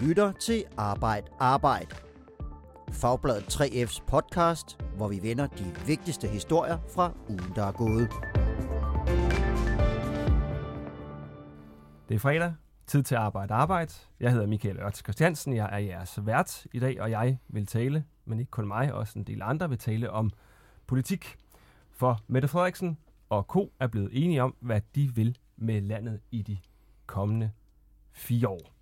lytter 0.00 0.32
til 0.32 0.64
Arbejd 0.76 1.22
Arbejd. 1.38 1.86
Fagbladet 2.92 3.42
3F's 3.42 4.04
podcast, 4.06 4.78
hvor 4.96 5.08
vi 5.08 5.22
vender 5.22 5.46
de 5.46 5.74
vigtigste 5.86 6.28
historier 6.28 6.78
fra 6.94 7.12
ugen, 7.28 7.52
der 7.54 7.64
er 7.64 7.72
gået. 7.72 8.08
Det 12.08 12.14
er 12.14 12.18
fredag. 12.18 12.54
Tid 12.86 13.02
til 13.02 13.14
arbejde 13.14 13.54
arbejde. 13.54 13.92
Jeg 14.20 14.32
hedder 14.32 14.46
Michael 14.46 14.78
Ørts 14.78 14.98
Christiansen. 14.98 15.56
Jeg 15.56 15.68
er 15.72 15.78
jeres 15.78 16.26
vært 16.26 16.66
i 16.72 16.78
dag, 16.78 17.00
og 17.00 17.10
jeg 17.10 17.38
vil 17.48 17.66
tale, 17.66 18.04
men 18.24 18.38
ikke 18.40 18.50
kun 18.50 18.66
mig, 18.66 18.94
også 18.94 19.18
en 19.18 19.24
del 19.24 19.42
andre 19.42 19.68
vil 19.68 19.78
tale 19.78 20.10
om 20.10 20.30
politik. 20.86 21.36
For 21.92 22.20
Mette 22.26 22.48
Frederiksen 22.48 22.98
og 23.28 23.42
Co. 23.42 23.72
er 23.80 23.86
blevet 23.86 24.10
enige 24.12 24.42
om, 24.42 24.54
hvad 24.60 24.80
de 24.94 25.14
vil 25.14 25.38
med 25.56 25.80
landet 25.80 26.20
i 26.30 26.42
de 26.42 26.58
kommende 27.06 27.50
fire 28.12 28.48
år. 28.48 28.77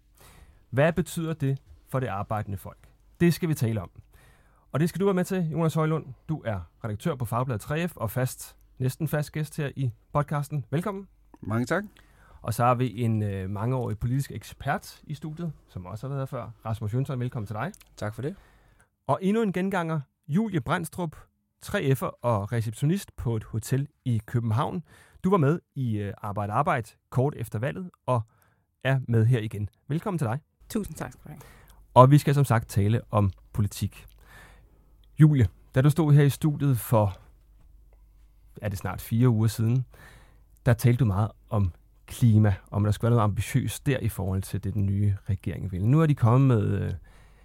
Hvad 0.76 0.92
betyder 0.92 1.32
det 1.32 1.58
for 1.88 2.00
det 2.00 2.06
arbejdende 2.06 2.58
folk? 2.58 2.88
Det 3.20 3.34
skal 3.34 3.48
vi 3.48 3.54
tale 3.54 3.82
om. 3.82 3.90
Og 4.72 4.80
det 4.80 4.88
skal 4.88 5.00
du 5.00 5.04
være 5.04 5.14
med 5.14 5.24
til, 5.24 5.48
Jonas 5.50 5.74
Højlund. 5.74 6.06
Du 6.28 6.42
er 6.44 6.60
redaktør 6.84 7.14
på 7.14 7.24
Fagbladet 7.24 7.70
3F 7.70 7.92
og 7.96 8.10
fast, 8.10 8.56
næsten 8.78 9.08
fast 9.08 9.32
gæst 9.32 9.56
her 9.56 9.70
i 9.76 9.92
podcasten. 10.12 10.64
Velkommen. 10.70 11.08
Mange 11.40 11.66
tak. 11.66 11.84
Og 12.42 12.54
så 12.54 12.64
har 12.64 12.74
vi 12.74 13.02
en 13.02 13.22
øh, 13.22 13.50
mangeårig 13.50 13.98
politisk 13.98 14.32
ekspert 14.32 15.00
i 15.04 15.14
studiet, 15.14 15.52
som 15.68 15.86
også 15.86 16.06
har 16.06 16.14
været 16.14 16.20
her 16.20 16.26
før. 16.26 16.50
Rasmus 16.64 16.94
Jønsson, 16.94 17.20
velkommen 17.20 17.46
til 17.46 17.54
dig. 17.54 17.72
Tak 17.96 18.14
for 18.14 18.22
det. 18.22 18.36
Og 19.06 19.18
endnu 19.22 19.42
en 19.42 19.52
genganger, 19.52 20.00
Julie 20.28 20.60
Brandstrup, 20.60 21.16
3F'er 21.66 22.18
og 22.22 22.52
receptionist 22.52 23.16
på 23.16 23.36
et 23.36 23.44
hotel 23.44 23.88
i 24.04 24.20
København. 24.26 24.82
Du 25.24 25.30
var 25.30 25.38
med 25.38 25.60
i 25.74 25.98
øh, 25.98 26.14
Arbejde 26.18 26.52
Arbejde 26.52 26.88
kort 27.10 27.34
efter 27.36 27.58
valget 27.58 27.90
og 28.06 28.22
er 28.84 29.00
med 29.08 29.26
her 29.26 29.40
igen. 29.40 29.68
Velkommen 29.88 30.18
til 30.18 30.26
dig. 30.26 30.40
Tusind 30.68 30.96
tak 30.96 31.12
skal 31.12 31.22
du 31.24 31.28
have. 31.28 31.40
Og 31.94 32.10
vi 32.10 32.18
skal 32.18 32.34
som 32.34 32.44
sagt 32.44 32.68
tale 32.68 33.00
om 33.10 33.30
politik. 33.52 34.06
Julie, 35.18 35.48
da 35.74 35.80
du 35.80 35.90
stod 35.90 36.14
her 36.14 36.22
i 36.22 36.30
studiet 36.30 36.78
for, 36.78 37.18
er 38.62 38.68
det 38.68 38.78
snart 38.78 39.00
fire 39.00 39.28
uger 39.28 39.48
siden, 39.48 39.84
der 40.66 40.72
talte 40.72 40.98
du 40.98 41.04
meget 41.04 41.30
om 41.50 41.72
klima, 42.06 42.54
om 42.70 42.84
der 42.84 42.90
skulle 42.90 43.10
være 43.10 43.16
noget 43.16 43.24
ambitiøst 43.24 43.86
der 43.86 43.98
i 43.98 44.08
forhold 44.08 44.42
til 44.42 44.64
det, 44.64 44.74
den 44.74 44.86
nye 44.86 45.16
regering 45.30 45.72
vil. 45.72 45.86
Nu 45.86 46.00
er 46.00 46.06
de 46.06 46.14
kommet 46.14 46.48
med, 46.48 46.80
øh, 46.80 46.92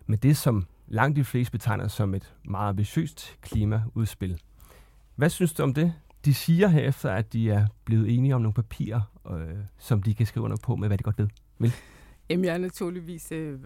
med 0.05 0.17
det, 0.17 0.37
som 0.37 0.67
langt 0.87 1.15
de 1.15 1.23
fleste 1.23 1.51
betegner 1.51 1.87
som 1.87 2.15
et 2.15 2.33
meget 2.43 2.69
ambitiøst 2.69 3.37
klimaudspil. 3.41 4.41
Hvad 5.15 5.29
synes 5.29 5.53
du 5.53 5.63
om 5.63 5.73
det? 5.73 5.93
De 6.25 6.33
siger 6.33 6.67
herefter, 6.67 7.11
at 7.11 7.33
de 7.33 7.51
er 7.51 7.67
blevet 7.85 8.15
enige 8.17 8.35
om 8.35 8.41
nogle 8.41 8.53
papirer, 8.53 9.01
øh, 9.31 9.55
som 9.77 10.03
de 10.03 10.15
kan 10.15 10.25
skrive 10.25 10.43
under 10.43 10.57
på 10.57 10.75
med, 10.75 10.87
hvad 10.87 10.97
de 10.97 11.03
godt 11.03 11.17
ved. 11.17 11.27
Vil? 11.59 11.73
Jamen, 12.31 12.45
jeg 12.45 12.53
er 12.53 12.57
naturligvis 12.57 13.31
øh, 13.31 13.59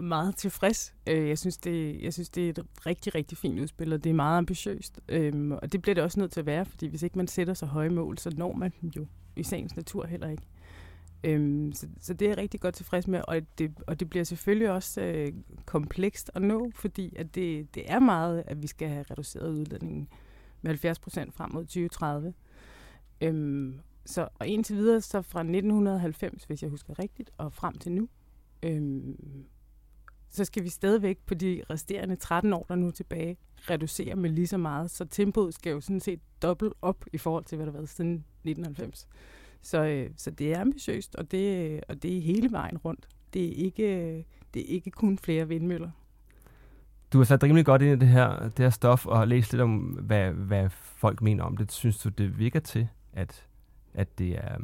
meget 0.00 0.36
tilfreds. 0.36 0.94
Øh, 1.06 1.28
jeg, 1.28 1.38
synes, 1.38 1.58
det, 1.58 2.02
jeg 2.02 2.12
synes, 2.12 2.28
det 2.28 2.44
er 2.46 2.50
et 2.50 2.66
rigtig, 2.86 3.14
rigtig 3.14 3.38
fint 3.38 3.60
udspil, 3.60 3.92
og 3.92 4.04
det 4.04 4.10
er 4.10 4.14
meget 4.14 4.38
ambitiøst. 4.38 5.00
Øh, 5.08 5.50
og 5.50 5.72
det 5.72 5.82
bliver 5.82 5.94
det 5.94 6.04
også 6.04 6.20
nødt 6.20 6.32
til 6.32 6.40
at 6.40 6.46
være, 6.46 6.64
fordi 6.64 6.86
hvis 6.86 7.02
ikke 7.02 7.18
man 7.18 7.26
sætter 7.26 7.54
så 7.54 7.66
høje 7.66 7.88
mål, 7.88 8.18
så 8.18 8.30
når 8.36 8.52
man 8.52 8.72
dem 8.80 8.90
jo 8.96 9.06
i 9.36 9.42
sagens 9.42 9.76
natur 9.76 10.06
heller 10.06 10.28
ikke. 10.28 10.42
Øhm, 11.24 11.72
så, 11.72 11.86
så 12.00 12.14
det 12.14 12.26
er 12.26 12.30
jeg 12.30 12.38
rigtig 12.38 12.60
godt 12.60 12.74
tilfreds 12.74 13.08
med, 13.08 13.20
og 13.28 13.40
det, 13.58 13.72
og 13.86 14.00
det 14.00 14.10
bliver 14.10 14.24
selvfølgelig 14.24 14.70
også 14.70 15.00
øh, 15.00 15.32
komplekst 15.66 16.30
at 16.34 16.42
nå, 16.42 16.70
fordi 16.74 17.16
at 17.16 17.34
det, 17.34 17.74
det 17.74 17.82
er 17.86 17.98
meget, 17.98 18.42
at 18.46 18.62
vi 18.62 18.66
skal 18.66 18.88
have 18.88 19.04
reduceret 19.10 19.50
udledningen 19.50 20.08
med 20.62 20.70
70 20.70 20.98
procent 20.98 21.34
frem 21.34 21.52
mod 21.52 21.64
2030. 21.64 22.34
Øhm, 23.20 23.80
så 24.06 24.28
og 24.34 24.46
indtil 24.46 24.76
videre, 24.76 25.00
så 25.00 25.22
fra 25.22 25.40
1990, 25.40 26.44
hvis 26.44 26.62
jeg 26.62 26.70
husker 26.70 26.98
rigtigt, 26.98 27.30
og 27.38 27.52
frem 27.52 27.78
til 27.78 27.92
nu, 27.92 28.08
øhm, 28.62 29.16
så 30.28 30.44
skal 30.44 30.64
vi 30.64 30.68
stadigvæk 30.68 31.18
på 31.26 31.34
de 31.34 31.62
resterende 31.70 32.16
13 32.16 32.52
år, 32.52 32.66
der 32.68 32.74
nu 32.74 32.86
er 32.86 32.90
tilbage, 32.90 33.36
reducere 33.70 34.16
med 34.16 34.30
lige 34.30 34.46
så 34.46 34.56
meget. 34.56 34.90
Så 34.90 35.04
tempoet 35.04 35.54
skal 35.54 35.70
jo 35.70 35.80
sådan 35.80 36.00
set 36.00 36.20
dobbelt 36.42 36.72
op 36.82 37.04
i 37.12 37.18
forhold 37.18 37.44
til, 37.44 37.56
hvad 37.56 37.66
der 37.66 37.72
har 37.72 37.78
været 37.78 37.88
siden 37.88 38.12
1990. 38.14 39.08
Så, 39.62 39.84
øh, 39.84 40.10
så 40.16 40.30
det 40.30 40.52
er 40.52 40.60
ambitiøst, 40.60 41.14
og 41.16 41.30
det, 41.30 41.70
øh, 41.70 41.80
og 41.88 42.02
det 42.02 42.16
er 42.16 42.20
hele 42.20 42.52
vejen 42.52 42.78
rundt. 42.78 43.08
Det 43.34 43.44
er 43.44 43.64
ikke, 43.64 43.82
øh, 43.82 44.22
det 44.54 44.62
er 44.62 44.74
ikke 44.74 44.90
kun 44.90 45.18
flere 45.18 45.48
vindmøller. 45.48 45.90
Du 47.12 47.18
har 47.18 47.24
sat 47.24 47.42
rimelig 47.42 47.64
godt 47.64 47.82
ind 47.82 48.02
i 48.02 48.06
det 48.06 48.08
her, 48.08 48.48
det 48.48 48.58
her 48.58 48.70
stof 48.70 49.06
og 49.06 49.28
læst 49.28 49.52
lidt 49.52 49.62
om, 49.62 49.78
hvad, 49.78 50.30
hvad 50.30 50.70
folk 50.70 51.22
mener 51.22 51.44
om 51.44 51.56
det. 51.56 51.72
Synes 51.72 51.98
du, 51.98 52.08
det 52.08 52.38
virker 52.38 52.60
til, 52.60 52.88
at, 53.12 53.46
at 53.96 54.18
det 54.18 54.38
er 54.38 54.58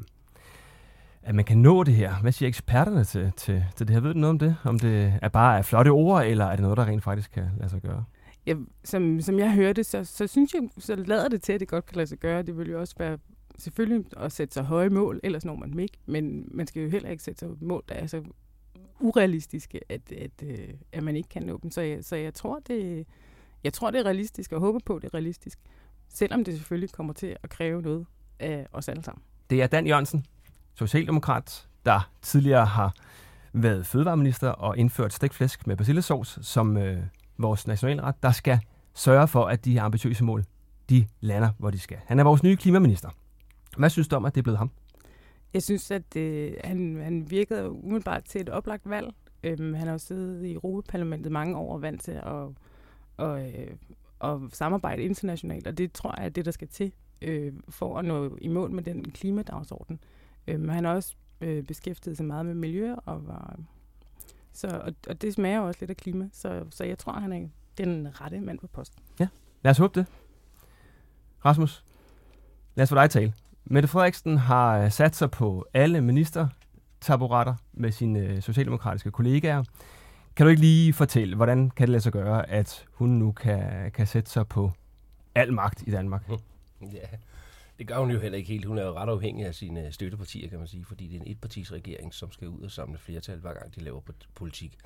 at 1.22 1.34
man 1.34 1.44
kan 1.44 1.58
nå 1.58 1.84
det 1.84 1.94
her. 1.94 2.14
Hvad 2.20 2.32
siger 2.32 2.48
eksperterne 2.48 3.04
til, 3.04 3.32
til, 3.36 3.64
til 3.76 3.88
det 3.88 3.94
her? 3.94 4.00
Ved 4.00 4.14
du 4.14 4.18
noget 4.18 4.30
om 4.30 4.38
det? 4.38 4.56
Om 4.64 4.78
det 4.78 5.18
er 5.22 5.28
bare 5.28 5.58
er 5.58 5.62
flotte 5.62 5.88
ord, 5.88 6.24
eller 6.24 6.44
er 6.44 6.50
det 6.50 6.60
noget, 6.60 6.76
der 6.76 6.86
rent 6.86 7.02
faktisk 7.02 7.30
kan 7.30 7.50
lade 7.58 7.70
sig 7.70 7.82
gøre? 7.82 8.04
Ja, 8.46 8.54
som, 8.84 9.20
som 9.20 9.38
jeg 9.38 9.52
hørte, 9.52 9.84
så, 9.84 10.04
så 10.04 10.26
synes 10.26 10.54
jeg, 10.54 10.62
så 10.78 10.94
lader 10.94 11.28
det 11.28 11.42
til, 11.42 11.52
at 11.52 11.60
det 11.60 11.68
godt 11.68 11.86
kan 11.86 11.96
lade 11.96 12.06
sig 12.06 12.18
gøre. 12.18 12.42
Det 12.42 12.58
vil 12.58 12.70
jo 12.70 12.80
også 12.80 12.94
være 12.98 13.18
selvfølgelig 13.58 14.04
at 14.16 14.32
sætte 14.32 14.54
sig 14.54 14.64
høje 14.64 14.88
mål, 14.88 15.20
ellers 15.22 15.44
når 15.44 15.56
man 15.56 15.70
dem 15.70 15.78
ikke. 15.78 15.98
Men 16.06 16.48
man 16.50 16.66
skal 16.66 16.82
jo 16.82 16.88
heller 16.88 17.10
ikke 17.10 17.22
sætte 17.22 17.38
sig 17.38 17.48
mål, 17.60 17.82
der 17.88 17.94
er 17.94 18.06
så 18.06 18.22
urealistiske, 19.00 19.80
at, 19.88 20.12
at, 20.12 20.42
øh, 20.42 20.68
at 20.92 21.02
man 21.02 21.16
ikke 21.16 21.28
kan 21.28 21.42
nå 21.42 21.58
dem. 21.62 21.70
Så 21.70 21.80
jeg, 21.80 22.04
så 22.04 22.16
jeg 22.16 22.34
tror, 22.34 22.58
det, 22.66 23.06
jeg 23.64 23.72
tror, 23.72 23.90
det 23.90 24.00
er 24.00 24.04
realistisk, 24.04 24.52
og 24.52 24.60
håber 24.60 24.80
på, 24.84 24.98
det 24.98 25.04
er 25.04 25.14
realistisk. 25.14 25.58
Selvom 26.08 26.44
det 26.44 26.54
selvfølgelig 26.54 26.90
kommer 26.90 27.12
til 27.12 27.36
at 27.42 27.50
kræve 27.50 27.82
noget 27.82 28.06
af 28.42 28.66
os 28.72 28.88
alle 28.88 29.04
sammen. 29.04 29.22
Det 29.50 29.62
er 29.62 29.66
Dan 29.66 29.86
Jørgensen, 29.86 30.26
socialdemokrat, 30.74 31.68
der 31.84 32.10
tidligere 32.22 32.66
har 32.66 32.94
været 33.52 33.86
fødevareminister 33.86 34.48
og 34.48 34.78
indført 34.78 35.12
stikflæsk 35.12 35.66
med 35.66 35.76
basilisauce 35.76 36.42
som 36.42 36.76
øh, 36.76 37.02
vores 37.38 37.66
nationalret, 37.66 38.14
der 38.22 38.30
skal 38.30 38.60
sørge 38.94 39.28
for, 39.28 39.44
at 39.44 39.64
de 39.64 39.72
her 39.72 39.82
ambitiøse 39.82 40.24
mål, 40.24 40.44
de 40.90 41.06
lander, 41.20 41.50
hvor 41.58 41.70
de 41.70 41.78
skal. 41.78 41.98
Han 42.06 42.18
er 42.18 42.24
vores 42.24 42.42
nye 42.42 42.56
klimaminister. 42.56 43.08
Hvad 43.76 43.90
synes 43.90 44.08
du 44.08 44.16
om, 44.16 44.24
at 44.24 44.34
det 44.34 44.40
er 44.40 44.42
blevet 44.42 44.58
ham? 44.58 44.70
Jeg 45.54 45.62
synes, 45.62 45.90
at 45.90 46.16
øh, 46.16 46.52
han, 46.64 47.00
han 47.02 47.30
virkede 47.30 47.70
umiddelbart 47.70 48.24
til 48.24 48.40
et 48.40 48.48
oplagt 48.48 48.90
valg. 48.90 49.14
Øhm, 49.42 49.74
han 49.74 49.86
har 49.86 49.92
jo 49.92 49.98
siddet 49.98 50.44
i 50.44 50.52
Europaparlamentet 50.52 51.32
mange 51.32 51.56
år 51.56 51.74
og 51.74 51.82
vant 51.82 52.02
til 52.02 52.12
at, 52.12 52.48
og, 53.16 53.40
øh, 53.40 53.70
at 54.20 54.38
samarbejde 54.52 55.02
internationalt, 55.02 55.66
og 55.66 55.78
det 55.78 55.92
tror 55.92 56.14
jeg 56.16 56.24
er 56.24 56.28
det, 56.28 56.44
der 56.44 56.50
skal 56.50 56.68
til 56.68 56.92
øh, 57.24 57.52
for 57.68 57.98
at 57.98 58.04
nå 58.04 58.38
i 58.40 58.48
mål 58.48 58.70
med 58.70 58.82
den 58.82 59.10
klimadagsorden. 59.10 60.00
Øhm, 60.46 60.68
han 60.68 60.84
har 60.84 60.94
også 60.94 61.14
øh, 61.40 61.62
beskæftiget 61.62 62.16
sig 62.16 62.26
meget 62.26 62.46
med 62.46 62.54
miljø, 62.54 62.94
og, 63.06 63.26
var, 63.26 63.58
så, 64.52 64.66
og, 64.68 64.92
og 65.08 65.22
det 65.22 65.34
smager 65.34 65.60
også 65.60 65.80
lidt 65.80 65.90
af 65.90 65.96
klima, 65.96 66.28
så, 66.32 66.64
så 66.70 66.84
jeg 66.84 66.98
tror, 66.98 67.12
han 67.12 67.32
er 67.32 67.48
den 67.78 68.20
rette 68.20 68.40
mand 68.40 68.58
på 68.58 68.66
posten. 68.66 69.02
Ja, 69.20 69.28
lad 69.62 69.70
os 69.70 69.78
håbe 69.78 70.00
det. 70.00 70.06
Rasmus, 71.44 71.84
lad 72.74 72.82
os 72.82 72.88
få 72.88 72.94
dig 72.94 73.10
tale. 73.10 73.32
Mette 73.64 73.88
Frederiksen 73.88 74.38
har 74.38 74.78
øh, 74.78 74.90
sat 74.90 75.16
sig 75.16 75.30
på 75.30 75.66
alle 75.74 76.00
ministertaburetter 76.00 77.54
med 77.72 77.92
sine 77.92 78.18
øh, 78.18 78.42
socialdemokratiske 78.42 79.10
kollegaer. 79.10 79.64
Kan 80.36 80.46
du 80.46 80.50
ikke 80.50 80.62
lige 80.62 80.92
fortælle, 80.92 81.36
hvordan 81.36 81.70
kan 81.70 81.86
det 81.86 81.92
lade 81.92 82.02
sig 82.02 82.12
gøre, 82.12 82.50
at 82.50 82.86
hun 82.92 83.08
nu 83.08 83.32
kan, 83.32 83.90
kan 83.90 84.06
sætte 84.06 84.30
sig 84.30 84.48
på 84.48 84.72
al 85.34 85.52
magt 85.52 85.82
i 85.86 85.90
Danmark? 85.90 86.30
Ja, 86.92 87.06
det 87.78 87.86
gør 87.86 87.98
hun 87.98 88.10
jo 88.10 88.18
heller 88.18 88.38
ikke 88.38 88.48
helt. 88.48 88.64
Hun 88.64 88.78
er 88.78 88.82
jo 88.86 88.94
ret 88.94 89.08
afhængig 89.08 89.46
af 89.46 89.54
sine 89.54 89.92
støttepartier, 89.92 90.48
kan 90.48 90.58
man 90.58 90.68
sige, 90.68 90.84
fordi 90.84 91.06
det 91.06 91.16
er 91.16 91.20
en 91.20 91.30
etpartisregering, 91.30 92.14
som 92.14 92.32
skal 92.32 92.48
ud 92.48 92.60
og 92.60 92.70
samle 92.70 92.98
flertal, 92.98 93.38
hver 93.38 93.52
gang 93.54 93.74
de 93.74 93.80
laver 93.80 94.00
politik. 94.34 94.78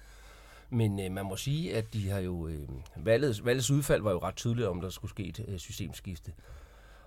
Men 0.70 1.00
øh, 1.00 1.12
man 1.12 1.26
må 1.26 1.36
sige, 1.36 1.76
at 1.76 1.92
de 1.92 2.10
har 2.10 2.18
jo... 2.18 2.48
Øh, 2.48 2.68
valgets, 2.96 3.44
valgets 3.44 3.70
udfald 3.70 4.02
var 4.02 4.10
jo 4.10 4.18
ret 4.18 4.36
tydeligt, 4.36 4.68
om 4.68 4.80
der 4.80 4.88
skulle 4.88 5.10
ske 5.10 5.24
et 5.24 5.44
øh, 5.48 5.58
systemskifte. 5.58 6.32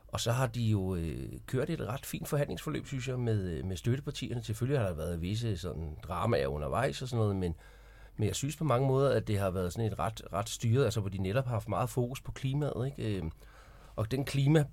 Og 0.08 0.20
så 0.20 0.32
har 0.32 0.48
de 0.48 0.62
jo 0.64 0.96
øh, 0.96 1.30
kørt 1.46 1.70
et 1.70 1.82
ret 1.82 2.06
fint 2.06 2.28
forhandlingsforløb, 2.28 2.88
synes 2.88 3.08
jeg, 3.08 3.20
med, 3.20 3.50
øh, 3.50 3.66
med 3.66 3.78
støttepartierne. 3.78 4.44
Selvfølgelig 4.44 4.80
har 4.80 4.88
der 4.88 4.96
været 4.96 5.22
visse 5.22 5.58
sådan, 5.58 5.98
dramaer 6.04 6.48
undervejs 6.48 7.02
og 7.02 7.08
sådan 7.08 7.22
noget, 7.22 7.36
men, 7.36 7.56
men 8.18 8.28
jeg 8.28 8.36
synes 8.36 8.56
på 8.56 8.64
mange 8.64 8.88
måder, 8.88 9.16
at 9.16 9.28
det 9.28 9.40
har 9.40 9.50
været 9.50 9.74
sådan 9.74 9.92
et 9.92 10.00
ret, 10.00 10.22
ret 10.34 10.50
styret, 10.50 10.86
altså 10.86 11.00
hvor 11.00 11.10
de 11.10 11.18
netop 11.18 11.46
har 11.46 11.52
haft 11.52 11.70
meget 11.70 11.90
fokus 11.90 12.22
på 12.22 12.32
klimaet. 12.32 12.86
Ikke? 12.86 13.18
Øh, 13.18 13.24
og 14.00 14.12
den 14.12 14.26
klima 14.26 14.66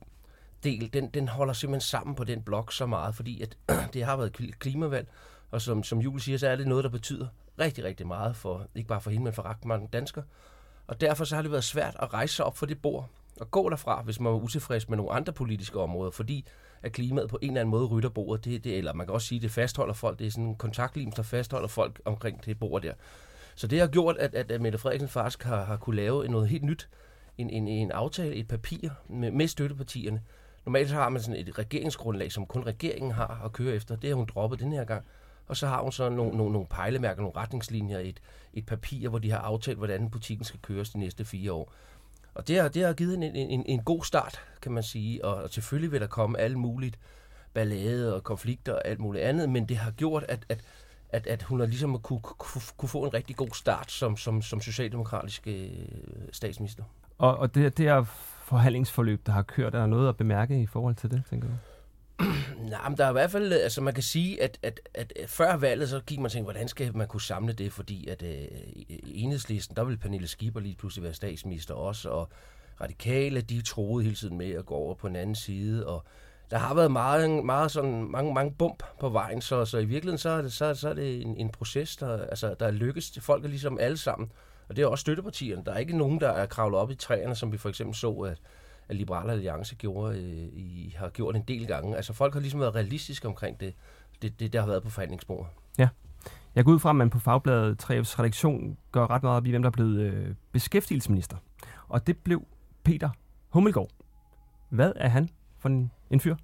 del, 0.65 0.93
den, 0.93 1.09
den 1.09 1.29
holder 1.29 1.53
simpelthen 1.55 1.81
sammen 1.81 2.17
på 2.17 2.25
den 2.25 2.43
blok 2.43 2.73
så 2.73 2.87
meget, 2.87 3.15
fordi 3.15 3.43
at 3.43 3.57
det 3.95 4.05
har 4.05 4.17
været 4.17 4.33
klimavalg, 4.59 5.09
og 5.51 5.63
som, 5.63 5.83
som 5.83 5.99
Jule 5.99 6.21
siger, 6.21 6.39
så 6.39 6.49
er 6.49 6.57
det 6.57 6.67
noget, 6.67 6.85
der 6.85 6.91
betyder 6.91 7.29
rigtig, 7.59 7.85
rigtig 7.85 8.07
meget 8.07 8.37
for, 8.37 8.67
ikke 8.75 8.89
bare 8.89 9.01
for 9.01 9.11
hende, 9.11 9.25
men 9.25 9.33
for 9.33 9.43
ret 9.43 9.65
mange 9.65 9.89
danskere. 9.93 10.25
Og 10.87 11.01
derfor 11.01 11.25
så 11.25 11.35
har 11.35 11.43
det 11.43 11.51
været 11.51 11.65
svært 11.65 11.97
at 11.99 12.15
rejse 12.15 12.35
sig 12.35 12.45
op 12.45 12.57
for 12.57 12.67
det 12.67 12.83
bord 12.83 13.09
og 13.41 13.51
gå 13.51 13.71
derfra, 13.71 14.03
hvis 14.03 14.21
man 14.21 14.33
var 14.33 14.39
utilfreds 14.39 14.89
med 14.89 14.97
nogle 14.97 15.13
andre 15.13 15.33
politiske 15.33 15.81
områder, 15.81 16.11
fordi 16.11 16.47
at 16.83 16.93
klimaet 16.93 17.29
på 17.29 17.39
en 17.43 17.51
eller 17.51 17.61
anden 17.61 17.71
måde 17.71 17.87
rytter 17.87 18.09
bordet, 18.09 18.45
det, 18.45 18.65
det, 18.65 18.79
eller 18.79 18.93
man 18.93 19.07
kan 19.07 19.15
også 19.15 19.27
sige, 19.27 19.39
at 19.39 19.43
det 19.43 19.51
fastholder 19.51 19.95
folk, 19.95 20.19
det 20.19 20.27
er 20.27 20.31
sådan 20.31 20.45
en 20.45 20.57
kontaktlim, 20.57 21.13
der 21.13 21.23
fastholder 21.23 21.69
folk 21.69 22.01
omkring 22.05 22.45
det 22.45 22.59
bord 22.59 22.83
der. 22.83 22.93
Så 23.55 23.67
det 23.67 23.81
har 23.81 23.87
gjort, 23.87 24.17
at, 24.17 24.35
at, 24.35 24.51
at 24.51 24.61
Mette 24.61 24.79
Frederiksen 24.79 25.09
faktisk 25.09 25.43
har, 25.43 25.65
har 25.65 25.77
kunne 25.77 25.97
lave 25.97 26.29
noget 26.29 26.49
helt 26.49 26.65
nyt, 26.65 26.89
en, 27.39 27.51
en, 27.51 27.69
en 27.69 27.91
aftale, 27.91 28.35
et 28.35 28.49
papir 28.49 28.91
med, 29.09 29.31
med 29.31 29.49
støttepartierne. 29.49 30.23
Normalt 30.67 30.91
har 30.91 31.09
man 31.09 31.23
sådan 31.23 31.41
et 31.41 31.59
regeringsgrundlag, 31.59 32.33
som 32.33 32.47
kun 32.47 32.63
regeringen 32.63 33.13
har 33.13 33.43
at 33.45 33.53
køre 33.53 33.75
efter. 33.75 33.97
Det 33.97 34.11
har 34.11 34.15
hun 34.15 34.27
droppet 34.27 34.61
den 34.61 34.73
her 34.73 34.85
gang 34.85 35.05
og 35.49 35.57
så 35.57 35.67
har 35.67 35.83
hun 35.83 35.93
så 35.93 36.09
nogle, 36.09 36.37
nogle, 36.37 36.53
nogle 36.53 36.69
pejlemærker, 36.69 37.23
nogle 37.23 37.37
retningslinjer, 37.37 37.99
et, 37.99 38.21
et 38.55 38.67
papir, 38.67 39.09
hvor 39.09 39.19
de 39.19 39.31
har 39.31 39.39
aftalt, 39.39 39.79
hvordan 39.79 40.11
butikken 40.11 40.45
skal 40.45 40.61
køres 40.63 40.91
de 40.91 40.99
næste 40.99 41.25
fire 41.25 41.53
år. 41.53 41.73
Og 42.35 42.49
det 42.49 42.61
har, 42.61 42.69
det 42.69 42.85
har 42.85 42.93
givet 42.93 43.15
en, 43.15 43.23
en, 43.23 43.65
en 43.67 43.83
god 43.83 44.05
start, 44.05 44.41
kan 44.63 44.73
man 44.73 44.83
sige, 44.83 45.25
og, 45.25 45.35
og 45.35 45.51
selvfølgelig 45.51 45.93
vil 45.93 46.01
der 46.01 46.07
komme 46.07 46.39
alt 46.39 46.59
muligt 46.59 46.99
ballade 47.55 48.15
og 48.15 48.25
konflikter 48.25 48.73
og 48.73 48.87
alt 48.89 49.01
muligt 49.01 49.25
andet, 49.25 49.49
men 49.49 49.69
det 49.69 49.77
har 49.77 49.91
gjort, 49.91 50.25
at, 50.29 50.47
at, 50.49 50.61
at, 51.09 51.27
at 51.27 51.43
hun 51.43 51.61
har 51.61 51.67
ligesom 51.67 51.99
kunne, 51.99 52.21
kunne, 52.21 52.63
kunne 52.77 52.89
få 52.89 53.05
en 53.05 53.15
rigtig 53.15 53.37
god 53.37 53.55
start 53.55 53.91
som, 53.91 54.17
som, 54.17 54.43
som 54.43 54.61
socialdemokratisk 54.61 55.47
øh, 55.47 55.71
statsminister. 56.33 56.85
Og, 57.19 57.37
og 57.37 57.55
det, 57.55 57.79
det 57.79 57.85
her 57.85 58.05
forhandlingsforløb, 58.45 59.27
der 59.27 59.33
har 59.33 59.43
kørt, 59.43 59.75
er 59.75 59.79
der 59.79 59.87
noget 59.87 60.09
at 60.09 60.17
bemærke 60.17 60.63
i 60.63 60.67
forhold 60.67 60.95
til 60.95 61.11
det, 61.11 61.23
tænker 61.31 61.49
du? 61.49 61.55
Nej, 62.71 62.89
men 62.89 62.99
der 62.99 63.05
er 63.05 63.09
i 63.09 63.13
hvert 63.13 63.31
fald, 63.31 63.53
altså 63.53 63.81
man 63.81 63.95
kan 63.95 64.03
sige, 64.03 64.43
at, 64.43 64.59
at, 64.63 64.81
at 64.95 65.13
før 65.27 65.57
valget, 65.57 65.89
så 65.89 66.01
gik 66.01 66.19
man 66.19 66.25
og 66.25 66.31
tænkte, 66.33 66.53
hvordan 66.53 66.69
skal 66.69 66.97
man 66.97 67.09
kunne 67.09 67.21
samle 67.21 67.53
det, 67.53 67.73
fordi 67.73 68.09
at 68.09 68.23
øh, 68.23 68.47
enhedslisten, 69.05 69.77
der 69.77 69.85
ville 69.85 69.99
Pernille 69.99 70.27
Schieber 70.27 70.61
lige 70.61 70.77
pludselig 70.77 71.05
være 71.05 71.15
statsminister 71.15 71.75
også, 71.75 72.11
og 72.11 72.29
radikale, 72.81 73.41
de 73.41 73.63
troede 73.63 74.05
hele 74.05 74.17
tiden 74.17 74.39
med 74.39 74.51
at 74.51 74.67
gå 74.67 74.75
over 74.75 74.95
på 74.95 75.07
en 75.07 75.17
anden 75.17 75.35
side, 75.35 75.87
og 75.87 76.05
der 76.51 76.59
har 76.59 76.75
været 76.75 76.91
meget, 76.91 77.45
meget 77.45 77.71
sådan, 77.71 78.11
mange, 78.11 78.35
mange 78.35 78.55
bump 78.59 78.83
på 79.01 79.09
vejen, 79.09 79.41
så, 79.41 79.65
så 79.65 79.79
i 79.79 79.85
virkeligheden 79.85 80.19
så 80.19 80.31
er 80.31 80.43
det, 80.43 80.53
så, 80.53 80.75
så 80.75 80.89
er 80.89 80.95
det 80.95 81.23
en, 81.23 81.37
en 81.37 81.51
proces, 81.51 81.97
der, 81.97 82.27
altså, 82.27 82.55
der 82.61 82.67
er 82.67 82.71
lykkes. 82.71 83.19
Folk 83.21 83.45
er 83.45 83.49
ligesom 83.49 83.79
alle 83.79 83.97
sammen, 83.97 84.31
og 84.69 84.77
det 84.77 84.83
er 84.83 84.87
også 84.87 85.01
støttepartierne. 85.01 85.63
Der 85.65 85.73
er 85.73 85.79
ikke 85.79 85.97
nogen, 85.97 86.21
der 86.21 86.29
er 86.29 86.47
kravlet 86.47 86.81
op 86.81 86.91
i 86.91 86.95
træerne, 86.95 87.35
som 87.35 87.53
vi 87.53 87.59
for 87.59 87.69
eksempel 87.69 87.95
så, 87.95 88.13
at, 88.13 88.39
at 88.89 88.97
Liberale 88.97 89.33
Alliance 89.33 89.75
gjorde, 89.75 90.19
øh, 90.19 90.49
i, 90.53 90.95
har 90.99 91.09
gjort 91.09 91.37
en 91.37 91.43
del 91.43 91.67
gange. 91.67 91.97
Altså 91.97 92.13
folk 92.13 92.33
har 92.33 92.41
ligesom 92.41 92.61
været 92.61 92.75
realistiske 92.75 93.29
omkring 93.29 93.61
det, 93.61 93.75
det, 94.23 94.41
det 94.41 94.53
der 94.53 94.61
har 94.61 94.67
været 94.67 94.83
på 94.83 94.91
forhandlingsbordet. 94.91 95.47
Ja. 95.79 95.89
Jeg 96.55 96.65
går 96.65 96.73
ud 96.73 96.79
fra, 96.79 96.91
at 96.91 96.97
man 96.97 97.11
på 97.11 97.19
Fagbladet 97.19 97.85
3F's 97.85 98.19
redaktion 98.19 98.77
gør 98.93 99.11
ret 99.11 99.23
meget 99.23 99.37
op 99.37 99.47
i, 99.47 99.51
hvem 99.51 99.63
der 99.63 99.69
er 99.69 99.73
blevet 99.73 99.99
øh, 99.99 100.35
beskæftigelsesminister. 100.53 101.37
Og 101.89 102.07
det 102.07 102.19
blev 102.19 102.47
Peter 102.85 103.11
Hummelgaard. 103.49 103.91
Hvad 104.69 104.93
er 104.97 105.09
han 105.09 105.29
for 105.59 105.69
en, 105.69 105.91
en 106.11 106.21
fyr? 106.21 106.37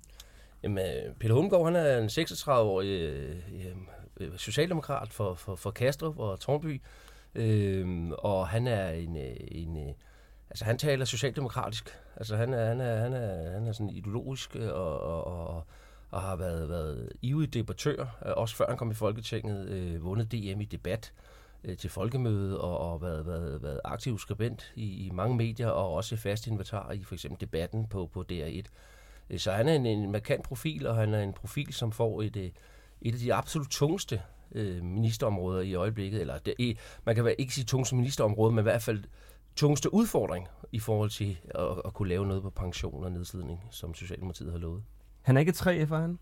Jamen, 0.62 0.78
øh, 0.78 1.14
Peter 1.20 1.34
Hummelgaard, 1.34 1.64
han 1.64 1.76
er 1.76 1.98
en 1.98 2.06
36-årig 2.06 2.88
øh, 2.88 3.36
øh, 4.20 4.30
socialdemokrat 4.36 5.12
for, 5.12 5.34
for, 5.34 5.56
for 5.56 5.70
Kastrup 5.70 6.18
og 6.18 6.40
Tornby. 6.40 6.80
Øh, 7.34 8.11
og 8.19 8.49
han 8.49 8.67
er 8.67 8.90
en, 8.90 9.17
øh, 9.17 9.37
en, 9.49 9.76
en 9.76 9.94
altså 10.50 10.64
han 10.64 10.79
taler 10.79 11.05
socialdemokratisk. 11.05 11.99
Altså 12.17 12.37
han 12.37 12.55
er, 12.55 12.69
han 12.69 12.81
er, 12.81 12.96
han 12.96 13.12
er, 13.12 13.50
han 13.50 13.67
er 13.67 13.73
sådan 13.73 13.90
ideologisk 13.90 14.56
øh, 14.56 14.69
og, 14.69 15.00
og, 15.00 15.26
og, 15.26 15.64
og 16.11 16.23
har 16.23 16.37
været, 16.37 16.69
været 16.69 17.12
ivrig 17.23 17.55
debattør, 17.55 18.05
også 18.20 18.56
før 18.56 18.67
han 18.69 18.76
kom 18.76 18.90
i 18.90 18.94
Folketinget, 18.94 19.69
øh, 19.69 20.05
vundet 20.05 20.32
DM 20.32 20.61
i 20.61 20.64
debat 20.64 21.12
øh, 21.64 21.76
til 21.76 21.90
folkemøde 21.90 22.61
og, 22.61 22.93
og 22.93 23.02
været, 23.02 23.26
været, 23.26 23.62
været 23.62 23.81
aktiv 23.85 24.19
skribent 24.19 24.73
i, 24.76 25.06
i 25.06 25.11
mange 25.11 25.37
medier 25.37 25.69
og 25.69 25.94
også 25.94 26.17
fast 26.17 26.46
inventar 26.46 26.93
i 26.93 27.05
for 27.05 27.14
eksempel 27.14 27.40
debatten 27.40 27.87
på, 27.87 28.11
på 28.12 28.25
DR1. 28.32 28.67
Så 29.37 29.52
han 29.52 29.69
er 29.69 29.75
en, 29.75 29.87
en 29.87 30.12
markant 30.12 30.44
profil, 30.44 30.87
og 30.87 30.96
han 30.96 31.14
er 31.14 31.20
en 31.20 31.32
profil, 31.32 31.73
som 31.73 31.93
får 31.93 32.23
et, 32.23 32.37
et 33.02 33.14
af 33.14 33.20
de 33.20 33.35
absolut 33.35 33.70
tungeste 33.70 34.23
øh, 34.54 34.82
ministerområder 34.82 35.60
i 35.60 35.75
øjeblikket. 35.75 36.20
Eller 36.20 36.38
det, 36.38 36.78
man 37.06 37.14
kan 37.14 37.34
ikke 37.38 37.54
sige 37.54 37.64
tungeste 37.64 37.96
ministerområde, 37.96 38.52
men 38.52 38.62
i 38.62 38.62
hvert 38.62 38.82
fald 38.82 39.04
tungeste 39.56 39.94
udfordring 39.94 40.49
i 40.72 40.78
forhold 40.78 41.10
til 41.10 41.38
at, 41.54 41.66
at 41.84 41.94
kunne 41.94 42.08
lave 42.08 42.26
noget 42.26 42.43
på 42.43 42.50
pension 42.50 43.04
og 43.04 43.12
nedslidning, 43.12 43.60
som 43.70 43.94
Socialdemokratiet 43.94 44.52
har 44.52 44.58
lovet. 44.58 44.82
Han 45.22 45.37
er 45.37 45.40
ikke 45.40 45.52
3 45.52 45.87
for 45.87 45.96
han? 45.96 46.19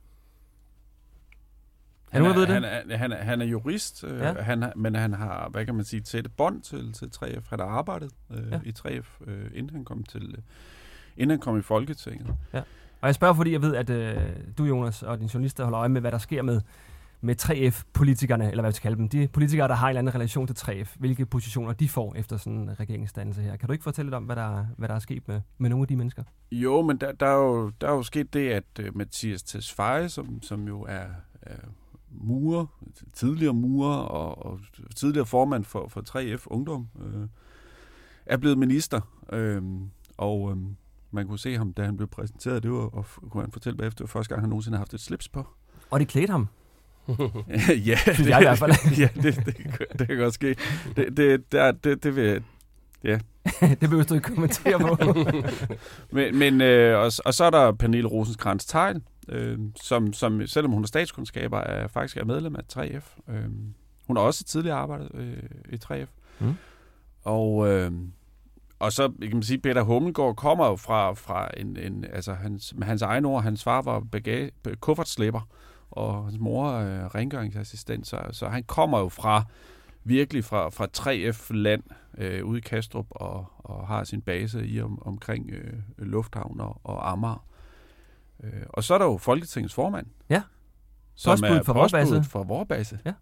Han 2.11 2.25
er, 2.25 2.35
ved 2.35 2.41
det? 2.41 2.49
Han 2.49 2.65
er, 2.65 2.97
han, 2.97 3.12
er, 3.12 3.17
han 3.17 3.41
er 3.41 3.44
jurist, 3.44 4.05
øh, 4.05 4.19
ja. 4.19 4.32
han, 4.32 4.73
men 4.77 4.94
han 4.94 5.12
har, 5.12 5.49
hvad 5.49 5.67
kan 5.67 5.75
man 5.75 5.85
sige, 5.85 6.00
tætte 6.00 6.31
bånd 6.31 6.62
til, 6.62 6.93
til 6.93 7.11
3F. 7.17 7.50
Han 7.50 7.59
har 7.59 7.67
arbejdet 7.67 8.11
øh, 8.31 8.50
ja. 8.50 8.61
i 8.65 8.73
3F, 8.79 9.31
øh, 9.31 9.50
inden 9.55 9.71
han 9.71 9.85
kom 9.85 10.03
til, 10.03 10.23
øh, 10.23 10.43
inden 11.17 11.31
han 11.31 11.38
kom 11.38 11.59
i 11.59 11.62
Folketinget. 11.62 12.35
Ja. 12.53 12.62
Og 13.00 13.06
jeg 13.06 13.15
spørger, 13.15 13.35
fordi 13.35 13.53
jeg 13.53 13.62
ved, 13.62 13.77
at 13.77 13.91
øh, 13.91 14.17
du, 14.59 14.65
Jonas, 14.65 15.03
og 15.03 15.19
dine 15.19 15.31
journalister 15.35 15.65
holder 15.65 15.79
øje 15.79 15.88
med, 15.88 16.00
hvad 16.00 16.12
der 16.12 16.19
sker 16.19 16.43
med 16.43 16.61
med 17.20 17.43
3F-politikerne, 17.43 18.50
eller 18.50 18.62
hvad 18.62 18.70
vi 18.70 18.75
skal 18.75 18.82
kalde 18.82 18.96
dem, 18.96 19.08
de 19.08 19.28
politikere, 19.28 19.69
der 19.69 19.75
har 19.75 19.87
en 19.87 19.90
eller 19.90 19.99
anden 19.99 20.14
relation 20.14 20.46
til 20.46 20.55
3F, 20.55 20.96
hvilke 20.99 21.26
positioner 21.26 21.72
de 21.72 21.88
får 21.88 22.14
efter 22.14 22.37
sådan 22.37 22.58
en 22.58 22.81
regeringsdannelse 22.81 23.43
her. 23.43 23.56
Kan 23.56 23.67
du 23.67 23.72
ikke 23.72 23.82
fortælle 23.82 24.06
lidt 24.06 24.14
om, 24.14 24.25
hvad 24.25 24.37
der, 24.37 24.67
hvad 24.78 24.88
der 24.88 24.94
er 24.94 24.99
sket 24.99 25.28
med, 25.28 25.40
med 25.58 25.70
nogle 25.70 25.82
af 25.82 25.88
de 25.88 25.96
mennesker? 25.96 26.22
Jo, 26.52 26.82
men 26.82 26.96
der, 26.96 27.12
der, 27.12 27.26
er, 27.26 27.37
jo, 27.37 27.70
der 27.81 27.88
er 27.88 27.93
jo 27.93 28.02
sket 28.02 28.34
det, 28.34 28.50
at 28.50 28.64
uh, 28.81 28.96
Mathias 28.96 29.43
Tesfaye, 29.43 30.08
som, 30.08 30.43
som 30.43 30.67
jo 30.67 30.82
er, 30.82 31.06
er 31.43 31.56
murer, 32.11 32.67
tidligere 33.12 33.55
murer 33.55 33.96
og, 33.96 34.46
og 34.46 34.61
tidligere 34.96 35.26
formand 35.26 35.64
for, 35.64 35.88
for 35.88 36.02
3F 36.08 36.46
Ungdom, 36.46 36.88
øh, 37.00 37.28
er 38.26 38.37
blevet 38.37 38.58
minister. 38.58 39.00
Øh, 39.32 39.62
og 40.17 40.50
øh, 40.50 40.56
man 41.11 41.26
kunne 41.26 41.38
se 41.38 41.56
ham, 41.56 41.72
da 41.72 41.84
han 41.84 41.96
blev 41.96 42.08
præsenteret, 42.08 42.62
det 42.62 42.72
var, 42.72 42.78
og 42.78 43.06
kunne 43.31 43.43
han 43.43 43.52
fortælle 43.52 43.76
bagefter, 43.76 44.06
første 44.06 44.28
gang 44.34 44.43
han 44.43 44.49
nogensinde 44.49 44.76
har 44.76 44.81
haft 44.81 44.94
et 44.94 45.00
slips 45.00 45.28
på. 45.28 45.46
Og 45.90 46.00
det 46.00 46.08
klædte 46.08 46.31
ham? 46.31 46.49
ja, 47.91 47.99
det, 48.07 48.29
jeg 48.29 48.41
i 48.41 48.45
hvert 48.45 48.59
fald. 48.59 48.73
ja, 48.99 49.09
det, 49.23 49.37
det, 49.47 49.99
det 49.99 50.07
kan 50.07 50.17
godt 50.17 50.35
ske. 50.35 50.57
Det, 50.97 51.17
det, 51.17 51.53
det, 51.53 51.85
det, 51.85 52.03
det 52.03 52.17
vil 52.17 52.43
Ja. 53.05 53.19
det 53.61 53.81
behøver 53.81 54.05
du 54.05 54.15
ikke 54.15 54.35
kommentere 54.35 54.79
på. 54.79 54.97
men, 56.11 56.39
men 56.39 56.61
øh, 56.61 56.99
og, 56.99 57.12
og 57.25 57.35
så 57.35 57.45
er 57.45 57.51
der 57.51 57.73
Pernille 57.73 58.09
rosenkrantz 58.09 58.65
teil 58.65 59.03
øh, 59.29 59.59
som, 59.83 60.12
som 60.12 60.47
selvom 60.47 60.73
hun 60.73 60.83
er 60.83 60.87
statskundskaber, 60.87 61.59
er 61.59 61.89
faktisk 61.89 62.17
er 62.17 62.25
medlem 62.25 62.57
af 62.57 62.62
3F. 62.73 63.33
Øh, 63.33 63.45
hun 64.06 64.17
har 64.17 64.25
også 64.25 64.45
tidligere 64.45 64.77
arbejdet 64.77 65.11
øh, 65.15 65.43
i 65.69 65.77
3F. 65.85 66.06
Mm. 66.39 66.55
Og, 67.25 67.69
øh, 67.69 67.93
og 68.79 68.93
så 68.93 69.13
kan 69.23 69.31
man 69.33 69.43
sige, 69.43 69.59
Peter 69.59 69.83
Hummelgaard 69.83 70.37
kommer 70.37 70.67
jo 70.67 70.77
fra, 70.77 71.13
fra 71.13 71.49
en, 71.56 71.77
en 71.77 72.05
altså 72.13 72.33
hans, 72.33 72.75
med 72.77 72.87
hans 72.87 73.03
egen 73.03 73.25
ord, 73.25 73.43
hans 73.43 73.65
far 73.65 73.83
var 73.83 74.01
bagage, 74.01 74.51
kuffertslæber 74.81 75.49
og 75.91 76.25
hans 76.25 76.39
mor 76.39 76.71
er 76.71 77.15
rengøringsassistent, 77.15 78.07
så, 78.07 78.21
så 78.33 78.49
han 78.49 78.65
kommer 78.65 78.99
jo 78.99 79.09
fra 79.09 79.45
virkelig 80.05 80.45
fra, 80.45 80.69
fra 80.69 80.87
3F-land 80.99 81.83
øh, 82.19 82.45
ude 82.45 82.59
i 82.59 82.61
Kastrup 82.61 83.07
og, 83.11 83.47
og 83.59 83.87
har 83.87 84.05
sin 84.05 84.23
base 84.23 84.67
i 84.67 84.81
om, 84.81 85.03
omkring 85.03 85.51
øh, 85.51 85.73
Lufthavn 85.99 86.61
og, 86.61 86.81
og 86.85 87.11
Amager. 87.11 87.47
Øh, 88.43 88.63
og 88.69 88.85
så 88.85 88.95
er 88.95 88.99
der 88.99 89.05
jo 89.05 89.19
Folketingets 89.19 89.75
formand. 89.75 90.07
Ja. 90.29 90.43
Som 91.15 91.45
er 91.45 91.63
for 91.63 91.73
postbuddet 91.73 92.27
for 92.27 92.43
vores 92.43 92.69
base. 92.69 92.99
Ja. 93.05 93.13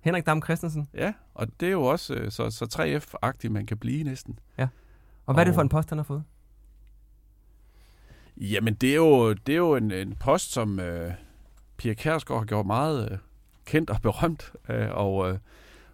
Henrik 0.00 0.26
Dam 0.26 0.42
Christensen. 0.42 0.88
Ja, 0.94 1.12
og 1.34 1.46
det 1.60 1.66
er 1.66 1.72
jo 1.72 1.82
også 1.82 2.14
øh, 2.14 2.30
så, 2.30 2.50
så 2.50 2.64
3F-agtigt, 2.64 3.48
man 3.48 3.66
kan 3.66 3.78
blive 3.78 4.02
næsten. 4.04 4.38
Ja. 4.58 4.68
Og 5.26 5.34
hvad 5.34 5.34
og, 5.34 5.40
er 5.40 5.44
det 5.44 5.54
for 5.54 5.62
en 5.62 5.68
post, 5.68 5.88
han 5.88 5.98
har 5.98 6.02
fået? 6.02 6.24
Jamen, 8.36 8.74
det 8.74 8.90
er 8.90 8.96
jo, 8.96 9.32
det 9.32 9.52
er 9.52 9.56
jo 9.56 9.76
en, 9.76 9.90
en 9.90 10.16
post, 10.20 10.52
som... 10.52 10.80
Øh, 10.80 11.12
Pia 11.82 11.94
Kærsgaard 11.94 12.40
har 12.40 12.46
gjort 12.46 12.66
meget 12.66 13.10
øh, 13.10 13.18
kendt 13.64 13.90
og 13.90 14.02
berømt, 14.02 14.52
øh, 14.68 14.88
og 14.90 15.30
øh, 15.30 15.38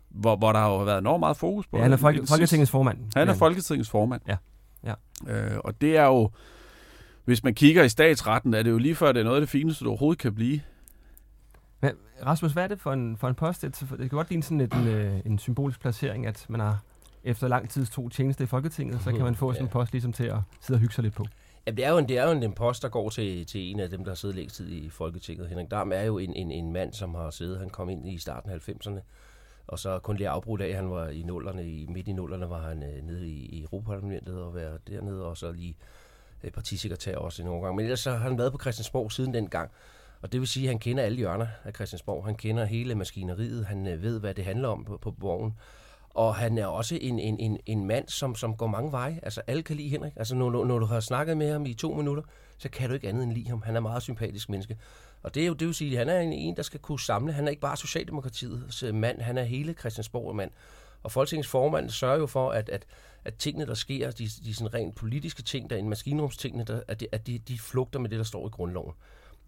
hvor, 0.08 0.36
hvor 0.36 0.52
der 0.52 0.60
har 0.60 0.68
jo 0.68 0.82
været 0.82 0.98
enormt 0.98 1.20
meget 1.20 1.36
fokus 1.36 1.66
på. 1.66 1.76
Ja, 1.76 1.82
han 1.82 1.92
er 1.92 1.96
Folke, 1.96 2.26
Folketingets 2.28 2.70
formand. 2.70 2.98
Han 3.16 3.28
er 3.28 3.34
Folketingets 3.34 3.90
formand. 3.90 4.20
Ja. 4.28 4.36
ja. 4.84 4.94
Øh, 5.26 5.58
og 5.64 5.80
det 5.80 5.96
er 5.96 6.04
jo, 6.04 6.30
hvis 7.24 7.44
man 7.44 7.54
kigger 7.54 7.82
i 7.82 7.88
statsretten, 7.88 8.54
er 8.54 8.62
det 8.62 8.70
jo 8.70 8.78
lige 8.78 8.94
før, 8.94 9.12
det 9.12 9.20
er 9.20 9.24
noget 9.24 9.36
af 9.36 9.40
det 9.40 9.48
fineste, 9.48 9.84
du 9.84 9.88
overhovedet 9.90 10.18
kan 10.20 10.34
blive. 10.34 10.60
Men 11.80 11.92
Rasmus, 12.26 12.52
hvad 12.52 12.64
er 12.64 12.68
det 12.68 12.80
for 12.80 12.92
en, 12.92 13.16
for 13.16 13.28
en 13.28 13.34
post? 13.34 13.62
Det, 13.62 13.80
det 13.90 13.98
kan 13.98 14.08
godt 14.08 14.28
ligne 14.28 14.42
sådan 14.42 14.60
et, 14.60 14.74
en, 14.74 14.86
øh, 14.86 15.20
en 15.24 15.38
symbolisk 15.38 15.80
placering, 15.80 16.26
at 16.26 16.46
man 16.48 16.60
har 16.60 16.78
efter 17.24 17.48
lang 17.48 17.70
tids 17.70 17.90
to 17.90 18.08
tjeneste 18.08 18.44
i 18.44 18.46
Folketinget, 18.46 19.02
så 19.02 19.12
kan 19.12 19.22
man 19.22 19.34
få 19.34 19.52
sådan 19.52 19.66
en 19.66 19.70
post 19.70 19.92
ligesom 19.92 20.12
til 20.12 20.24
at 20.24 20.38
sidde 20.60 20.76
og 20.76 20.80
hygge 20.80 20.94
sig 20.94 21.04
lidt 21.04 21.14
på. 21.14 21.26
Ja, 21.68 21.72
det 21.72 21.84
er 21.84 21.90
jo 21.90 21.98
en, 21.98 22.08
det 22.08 22.18
er 22.18 22.24
jo 22.24 22.30
en, 22.30 22.42
impost, 22.42 22.82
der 22.82 22.88
går 22.88 23.10
til, 23.10 23.46
til 23.46 23.70
en 23.70 23.80
af 23.80 23.90
dem, 23.90 24.04
der 24.04 24.10
har 24.10 24.16
siddet 24.16 24.36
længst 24.36 24.56
tid 24.56 24.68
i 24.68 24.90
Folketinget. 24.90 25.48
Henrik 25.48 25.70
Dam 25.70 25.92
er 25.92 26.02
jo 26.02 26.18
en, 26.18 26.34
en, 26.34 26.50
en 26.50 26.72
mand, 26.72 26.92
som 26.92 27.14
har 27.14 27.30
siddet, 27.30 27.58
han 27.58 27.70
kom 27.70 27.88
ind 27.88 28.08
i 28.08 28.18
starten 28.18 28.50
af 28.50 28.68
90'erne, 28.68 29.00
og 29.66 29.78
så 29.78 29.98
kun 29.98 30.16
lige 30.16 30.28
afbrudt 30.28 30.60
af, 30.60 30.74
han 30.74 30.90
var 30.90 31.08
i 31.08 31.22
nullerne, 31.22 31.64
i, 31.68 31.86
midt 31.86 32.08
i 32.08 32.12
nullerne 32.12 32.50
var 32.50 32.68
han 32.68 32.82
øh, 32.82 33.02
nede 33.06 33.28
i, 33.28 33.46
i 33.46 33.62
Europaparlamentet 33.62 34.42
og 34.42 34.54
var 34.54 34.78
dernede, 34.88 35.26
og 35.26 35.36
så 35.36 35.52
lige 35.52 35.76
øh, 36.44 36.50
partisekretær 36.50 37.16
også 37.16 37.42
i 37.42 37.44
nogle 37.44 37.62
gange. 37.62 37.76
Men 37.76 37.84
ellers 37.84 38.00
så 38.00 38.10
har 38.10 38.18
han 38.18 38.38
været 38.38 38.52
på 38.52 38.58
Christiansborg 38.58 39.12
siden 39.12 39.34
den 39.34 39.48
gang. 39.48 39.70
Og 40.22 40.32
det 40.32 40.40
vil 40.40 40.48
sige, 40.48 40.64
at 40.64 40.68
han 40.68 40.78
kender 40.78 41.02
alle 41.02 41.18
hjørner 41.18 41.46
af 41.64 41.74
Christiansborg. 41.74 42.24
Han 42.24 42.34
kender 42.34 42.64
hele 42.64 42.94
maskineriet. 42.94 43.66
Han 43.66 43.86
øh, 43.86 44.02
ved, 44.02 44.20
hvad 44.20 44.34
det 44.34 44.44
handler 44.44 44.68
om 44.68 44.84
på, 44.84 44.96
på 44.96 45.10
borgen. 45.10 45.54
Og 46.18 46.34
han 46.34 46.58
er 46.58 46.66
også 46.66 46.98
en, 47.00 47.18
en, 47.18 47.40
en, 47.40 47.58
en 47.66 47.84
mand, 47.84 48.08
som, 48.08 48.34
som 48.34 48.56
går 48.56 48.66
mange 48.66 48.92
veje. 48.92 49.20
Altså, 49.22 49.42
alle 49.46 49.62
kan 49.62 49.76
lide 49.76 49.88
Henrik. 49.88 50.12
Altså, 50.16 50.34
når, 50.34 50.64
når 50.64 50.78
du 50.78 50.86
har 50.86 51.00
snakket 51.00 51.36
med 51.36 51.52
ham 51.52 51.66
i 51.66 51.74
to 51.74 51.94
minutter, 51.94 52.22
så 52.58 52.68
kan 52.68 52.88
du 52.88 52.94
ikke 52.94 53.08
andet 53.08 53.22
end 53.22 53.32
lide 53.32 53.48
ham. 53.48 53.62
Han 53.62 53.76
er 53.76 53.80
meget 53.80 54.02
sympatisk 54.02 54.48
menneske. 54.48 54.78
Og 55.22 55.34
det 55.34 55.42
er 55.42 55.46
jo 55.46 55.52
det 55.52 55.66
vil 55.66 55.74
sige, 55.74 55.92
at 55.92 55.98
han 55.98 56.16
er 56.16 56.20
en, 56.20 56.32
en, 56.32 56.56
der 56.56 56.62
skal 56.62 56.80
kunne 56.80 57.00
samle. 57.00 57.32
Han 57.32 57.44
er 57.44 57.50
ikke 57.50 57.60
bare 57.60 57.76
Socialdemokratiets 57.76 58.82
øh, 58.82 58.94
mand, 58.94 59.20
han 59.20 59.38
er 59.38 59.42
hele 59.42 59.72
Christiansborg 59.72 60.36
mand. 60.36 60.50
Og 61.02 61.12
Folketingets 61.12 61.48
formand 61.48 61.90
sørger 61.90 62.18
jo 62.18 62.26
for, 62.26 62.50
at, 62.50 62.68
at, 62.68 62.86
at 63.24 63.34
tingene, 63.34 63.66
der 63.66 63.74
sker, 63.74 64.10
de, 64.10 64.28
de 64.44 64.54
sådan 64.54 64.74
rent 64.74 64.94
politiske 64.94 65.42
ting, 65.42 65.70
der 65.70 65.76
er 65.76 65.80
en 65.80 65.88
maskinrumstingene, 65.88 66.64
der, 66.64 66.80
at, 66.88 67.00
de, 67.00 67.06
at 67.12 67.26
de, 67.26 67.38
de 67.38 67.58
flugter 67.58 67.98
med 67.98 68.10
det, 68.10 68.18
der 68.18 68.24
står 68.24 68.46
i 68.46 68.50
grundloven. 68.50 68.94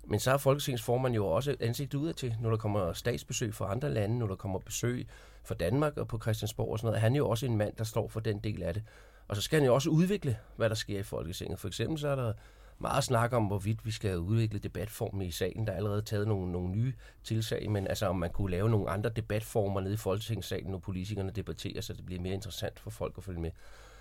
Men 0.05 0.21
så 0.21 0.31
er 0.31 0.37
Folketingets 0.37 0.83
formand 0.83 1.15
jo 1.15 1.27
også 1.27 1.57
ansigt 1.61 1.95
udad 1.95 2.15
til, 2.15 2.37
når 2.41 2.51
der 2.51 2.57
kommer 2.57 2.93
statsbesøg 2.93 3.55
fra 3.55 3.71
andre 3.71 3.91
lande, 3.95 4.19
når 4.19 4.27
der 4.27 4.35
kommer 4.35 4.59
besøg 4.59 5.07
fra 5.45 5.55
Danmark 5.55 5.97
og 5.97 6.09
på 6.09 6.19
Christiansborg 6.19 6.73
og 6.73 6.79
sådan 6.79 6.87
noget. 6.87 7.01
Han 7.01 7.13
er 7.13 7.17
jo 7.17 7.29
også 7.29 7.47
en 7.47 7.57
mand, 7.57 7.77
der 7.79 7.85
står 7.85 8.09
for 8.09 8.21
den 8.21 8.39
del 8.39 8.63
af 8.63 8.75
det. 8.75 8.83
Og 9.29 9.37
så 9.37 9.43
skal 9.43 9.59
han 9.59 9.67
jo 9.67 9.75
også 9.75 9.91
udvikle, 9.91 10.39
hvad 10.57 10.69
der 10.69 10.75
sker 10.75 10.99
i 10.99 11.03
Folketinget. 11.03 11.59
For 11.59 11.69
eksempel 11.69 11.99
så 11.99 12.09
er 12.09 12.17
der 12.17 12.33
meget 12.79 13.05
snak 13.05 13.33
om, 13.33 13.45
hvorvidt 13.45 13.87
vi 13.87 13.91
skal 13.91 14.19
udvikle 14.19 14.59
debatformer 14.59 15.23
i 15.23 15.31
salen. 15.31 15.67
Der 15.67 15.73
er 15.73 15.77
allerede 15.77 16.03
taget 16.03 16.29
nogle, 16.29 16.53
nogle 16.53 16.69
nye 16.71 16.93
tilsag, 17.25 17.71
men 17.71 17.87
altså 17.87 18.07
om 18.07 18.17
man 18.17 18.31
kunne 18.31 18.51
lave 18.51 18.71
nogle 18.71 18.91
andre 18.91 19.11
debatformer 19.11 19.81
nede 19.81 19.95
i 19.95 19.97
Folketingssalen, 19.97 20.71
når 20.71 20.79
politikerne 20.79 21.31
debatterer, 21.31 21.81
så 21.81 21.93
det 21.93 22.07
bliver 22.07 22.21
mere 22.21 22.35
interessant 22.35 22.81
for 22.81 22.91
folk 22.91 23.15
at 23.19 23.25
følge 23.25 23.41
med. 23.41 23.51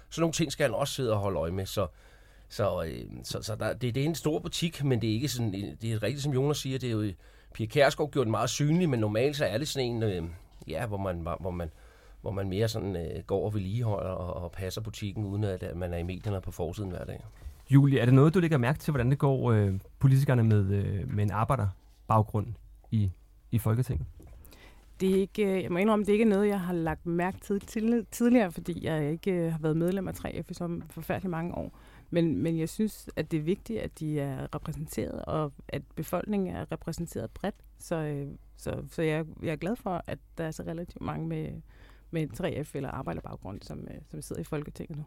Så 0.09 0.21
nogle 0.21 0.33
ting 0.33 0.51
skal 0.51 0.63
han 0.63 0.73
også 0.73 0.93
sidde 0.93 1.13
og 1.13 1.19
holde 1.19 1.39
øje 1.39 1.51
med, 1.51 1.65
så 1.65 1.87
så, 2.49 2.83
øh, 2.83 3.05
så, 3.23 3.41
så 3.41 3.55
der, 3.55 3.73
det, 3.73 3.95
det 3.95 4.03
er 4.03 4.05
en 4.05 4.15
stor 4.15 4.39
butik, 4.39 4.83
men 4.83 5.01
det 5.01 5.09
er 5.09 5.13
ikke 5.13 5.27
sådan, 5.27 5.53
det 5.81 5.93
er 5.93 6.03
rigtigt, 6.03 6.23
som 6.23 6.33
Jonas 6.33 6.57
siger, 6.57 6.79
det 6.79 6.87
er 6.87 6.93
jo, 6.93 7.11
Pia 7.53 7.65
Kærsgaard 7.65 8.11
gjort 8.11 8.27
meget 8.27 8.49
synlig, 8.49 8.89
men 8.89 8.99
normalt 8.99 9.35
så 9.35 9.45
er 9.45 9.57
det 9.57 9.67
sådan 9.67 9.89
en, 9.89 10.03
øh, 10.03 10.23
ja, 10.67 10.85
hvor 10.85 10.97
man, 10.97 11.27
hvor 11.39 11.51
man, 11.51 11.69
hvor 12.21 12.31
man 12.31 12.49
mere 12.49 12.67
sådan 12.67 12.95
øh, 12.95 13.23
går 13.27 13.45
og 13.45 13.53
vedligeholder 13.53 14.09
og, 14.09 14.43
og 14.43 14.51
passer 14.51 14.81
butikken, 14.81 15.25
uden 15.25 15.43
at, 15.43 15.63
man 15.75 15.93
er 15.93 15.97
i 15.97 16.03
medierne 16.03 16.41
på 16.41 16.51
forsiden 16.51 16.89
hver 16.89 17.05
dag. 17.05 17.23
Julie, 17.69 17.99
er 17.99 18.05
det 18.05 18.13
noget, 18.13 18.33
du 18.33 18.39
lægger 18.39 18.57
mærke 18.57 18.79
til, 18.79 18.91
hvordan 18.91 19.09
det 19.09 19.19
går 19.19 19.51
øh, 19.51 19.73
politikerne 19.99 20.43
med, 20.43 20.71
øh, 20.71 21.13
med 21.13 21.23
en 21.23 21.31
arbejderbaggrund 21.31 22.47
i, 22.91 23.11
i 23.51 23.57
Folketinget? 23.57 24.05
Det 24.99 25.09
er 25.09 25.15
ikke, 25.15 25.45
øh, 25.45 25.63
jeg 25.63 25.71
må 25.71 25.77
indrømme, 25.77 26.05
det 26.05 26.09
er 26.09 26.13
ikke 26.13 26.25
noget, 26.25 26.47
jeg 26.47 26.61
har 26.61 26.73
lagt 26.73 27.05
mærke 27.05 27.39
til 27.39 27.59
tidligere, 28.11 28.51
fordi 28.51 28.85
jeg 28.85 29.11
ikke 29.11 29.31
øh, 29.31 29.51
har 29.51 29.59
været 29.59 29.77
medlem 29.77 30.07
af 30.07 30.13
3F 30.13 30.43
i 30.49 30.53
så 30.53 30.81
forfærdelig 30.89 31.29
mange 31.29 31.55
år. 31.55 31.79
Men, 32.09 32.37
men 32.37 32.59
jeg 32.59 32.69
synes, 32.69 33.09
at 33.15 33.31
det 33.31 33.37
er 33.37 33.43
vigtigt, 33.43 33.79
at 33.79 33.99
de 33.99 34.19
er 34.19 34.55
repræsenteret, 34.55 35.25
og 35.25 35.53
at 35.67 35.81
befolkningen 35.95 36.55
er 36.55 36.71
repræsenteret 36.71 37.31
bredt. 37.31 37.55
Så, 37.79 37.95
øh, 37.95 38.27
så, 38.57 38.83
så 38.91 39.01
jeg, 39.01 39.25
jeg 39.43 39.51
er 39.51 39.55
glad 39.55 39.75
for, 39.75 40.03
at 40.07 40.19
der 40.37 40.43
er 40.43 40.51
så 40.51 40.63
relativt 40.63 41.01
mange 41.01 41.27
med, 41.27 41.61
med 42.11 42.27
3F 42.39 42.71
eller 42.73 42.89
arbejderbaggrund, 42.89 43.61
som, 43.61 43.79
øh, 43.79 44.01
som 44.11 44.21
sidder 44.21 44.41
i 44.41 44.45
Folketinget 44.45 44.97
nu. 44.97 45.03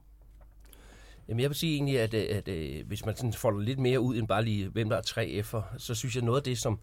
Jamen 1.29 1.41
jeg 1.41 1.51
vil 1.51 1.57
sige 1.57 1.75
egentlig, 1.75 2.01
at, 2.01 2.15
øh, 2.15 2.27
at, 2.31 2.49
at, 2.49 2.85
hvis 2.85 3.07
man 3.07 3.17
sådan 3.17 3.33
folder 3.33 3.61
lidt 3.61 3.79
mere 3.79 4.01
ud 4.01 4.17
end 4.17 4.29
bare 4.29 4.45
lige, 4.45 4.69
hvem 4.69 4.89
der 4.89 4.97
er 4.97 5.03
3F'er, 5.43 5.79
så 5.79 5.95
synes 5.95 6.17
jeg 6.17 6.25
noget 6.25 6.39
af 6.39 6.45
det, 6.45 6.59
som, 6.59 6.79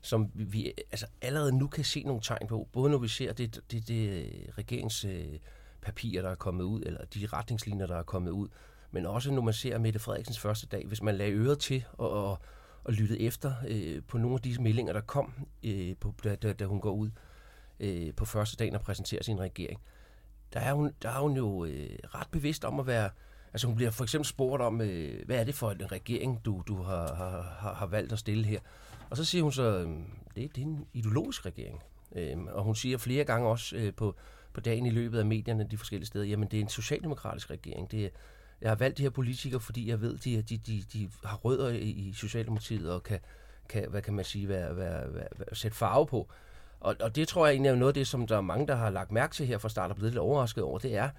som 0.00 0.30
vi 0.34 0.72
altså 0.92 1.06
allerede 1.22 1.58
nu 1.58 1.66
kan 1.66 1.84
se 1.84 2.02
nogle 2.02 2.22
tegn 2.22 2.46
på, 2.46 2.68
både 2.72 2.90
når 2.90 2.98
vi 2.98 3.08
ser 3.08 3.32
det, 3.32 3.60
det, 3.70 3.88
det 3.88 4.30
regeringspapirer, 4.58 6.22
der 6.22 6.30
er 6.30 6.34
kommet 6.34 6.64
ud, 6.64 6.82
eller 6.86 7.04
de 7.04 7.26
retningslinjer, 7.26 7.86
der 7.86 7.96
er 7.96 8.02
kommet 8.02 8.30
ud, 8.30 8.48
men 8.96 9.06
også 9.06 9.32
når 9.32 9.42
man 9.42 9.54
ser 9.54 9.78
Mette 9.78 9.98
Frederiksens 9.98 10.38
første 10.38 10.66
dag, 10.66 10.86
hvis 10.86 11.02
man 11.02 11.14
lagde 11.14 11.32
øret 11.32 11.58
til 11.58 11.84
og, 11.92 12.10
og, 12.10 12.38
og 12.84 12.92
lyttede 12.92 13.20
efter 13.20 13.52
øh, 13.68 14.02
på 14.08 14.18
nogle 14.18 14.34
af 14.34 14.40
disse 14.40 14.62
meldinger, 14.62 14.92
der 14.92 15.00
kom, 15.00 15.46
øh, 15.62 15.96
på, 16.00 16.14
da, 16.24 16.34
da, 16.34 16.52
da 16.52 16.64
hun 16.64 16.80
går 16.80 16.92
ud 16.92 17.10
øh, 17.80 18.14
på 18.14 18.24
første 18.24 18.56
dagen 18.56 18.74
og 18.74 18.80
præsenterer 18.80 19.22
sin 19.22 19.40
regering, 19.40 19.80
der 20.52 20.60
er 20.60 20.72
hun, 20.72 20.92
der 21.02 21.08
er 21.08 21.20
hun 21.20 21.36
jo 21.36 21.64
øh, 21.64 21.98
ret 22.04 22.28
bevidst 22.30 22.64
om 22.64 22.80
at 22.80 22.86
være... 22.86 23.10
Altså 23.52 23.66
hun 23.66 23.76
bliver 23.76 23.90
for 23.90 24.04
eksempel 24.04 24.26
spurgt 24.26 24.62
om, 24.62 24.80
øh, 24.80 25.26
hvad 25.26 25.36
er 25.40 25.44
det 25.44 25.54
for 25.54 25.70
en 25.70 25.92
regering, 25.92 26.44
du, 26.44 26.62
du 26.68 26.82
har, 26.82 27.14
har, 27.14 27.74
har 27.74 27.86
valgt 27.86 28.12
at 28.12 28.18
stille 28.18 28.44
her? 28.44 28.60
Og 29.10 29.16
så 29.16 29.24
siger 29.24 29.42
hun 29.42 29.52
så, 29.52 29.62
øh, 29.62 29.88
det, 30.36 30.56
det 30.56 30.62
er 30.62 30.66
en 30.66 30.86
ideologisk 30.92 31.46
regering. 31.46 31.82
Øh, 32.14 32.36
og 32.48 32.64
hun 32.64 32.74
siger 32.74 32.98
flere 32.98 33.24
gange 33.24 33.48
også 33.48 33.76
øh, 33.76 33.94
på, 33.94 34.16
på 34.52 34.60
dagen 34.60 34.86
i 34.86 34.90
løbet 34.90 35.18
af 35.18 35.26
medierne 35.26 35.66
de 35.70 35.78
forskellige 35.78 36.06
steder, 36.06 36.24
jamen 36.24 36.48
det 36.48 36.56
er 36.56 36.62
en 36.62 36.68
socialdemokratisk 36.68 37.50
regering. 37.50 37.90
Det 37.90 38.04
er, 38.04 38.08
jeg 38.60 38.70
har 38.70 38.76
valgt 38.76 38.98
de 38.98 39.02
her 39.02 39.10
politikere, 39.10 39.60
fordi 39.60 39.88
jeg 39.88 40.00
ved, 40.00 40.18
de, 40.18 40.42
de, 40.42 40.58
de, 40.58 40.84
de 40.92 41.08
har 41.24 41.36
rødder 41.36 41.68
i, 41.68 41.78
i 41.78 42.12
Socialdemokratiet 42.12 42.92
og 42.92 43.02
kan, 43.02 43.20
kan, 43.68 43.90
hvad 43.90 44.02
kan 44.02 44.14
man 44.14 44.24
sige, 44.24 44.48
være, 44.48 44.76
være, 44.76 45.14
være, 45.14 45.28
være, 45.36 45.48
sætte 45.52 45.76
farve 45.76 46.06
på. 46.06 46.28
Og, 46.80 46.96
og 47.00 47.16
det 47.16 47.28
tror 47.28 47.46
jeg 47.46 47.52
egentlig 47.52 47.70
er 47.70 47.74
noget 47.74 47.90
af 47.90 47.94
det, 47.94 48.06
som 48.06 48.26
der 48.26 48.36
er 48.36 48.40
mange, 48.40 48.66
der 48.66 48.74
har 48.74 48.90
lagt 48.90 49.12
mærke 49.12 49.34
til 49.34 49.46
her 49.46 49.58
fra 49.58 49.68
start 49.68 49.90
og 49.90 49.96
blevet 49.96 50.12
lidt 50.12 50.20
overrasket 50.20 50.64
over, 50.64 50.78
det 50.78 50.96
er, 50.96 51.10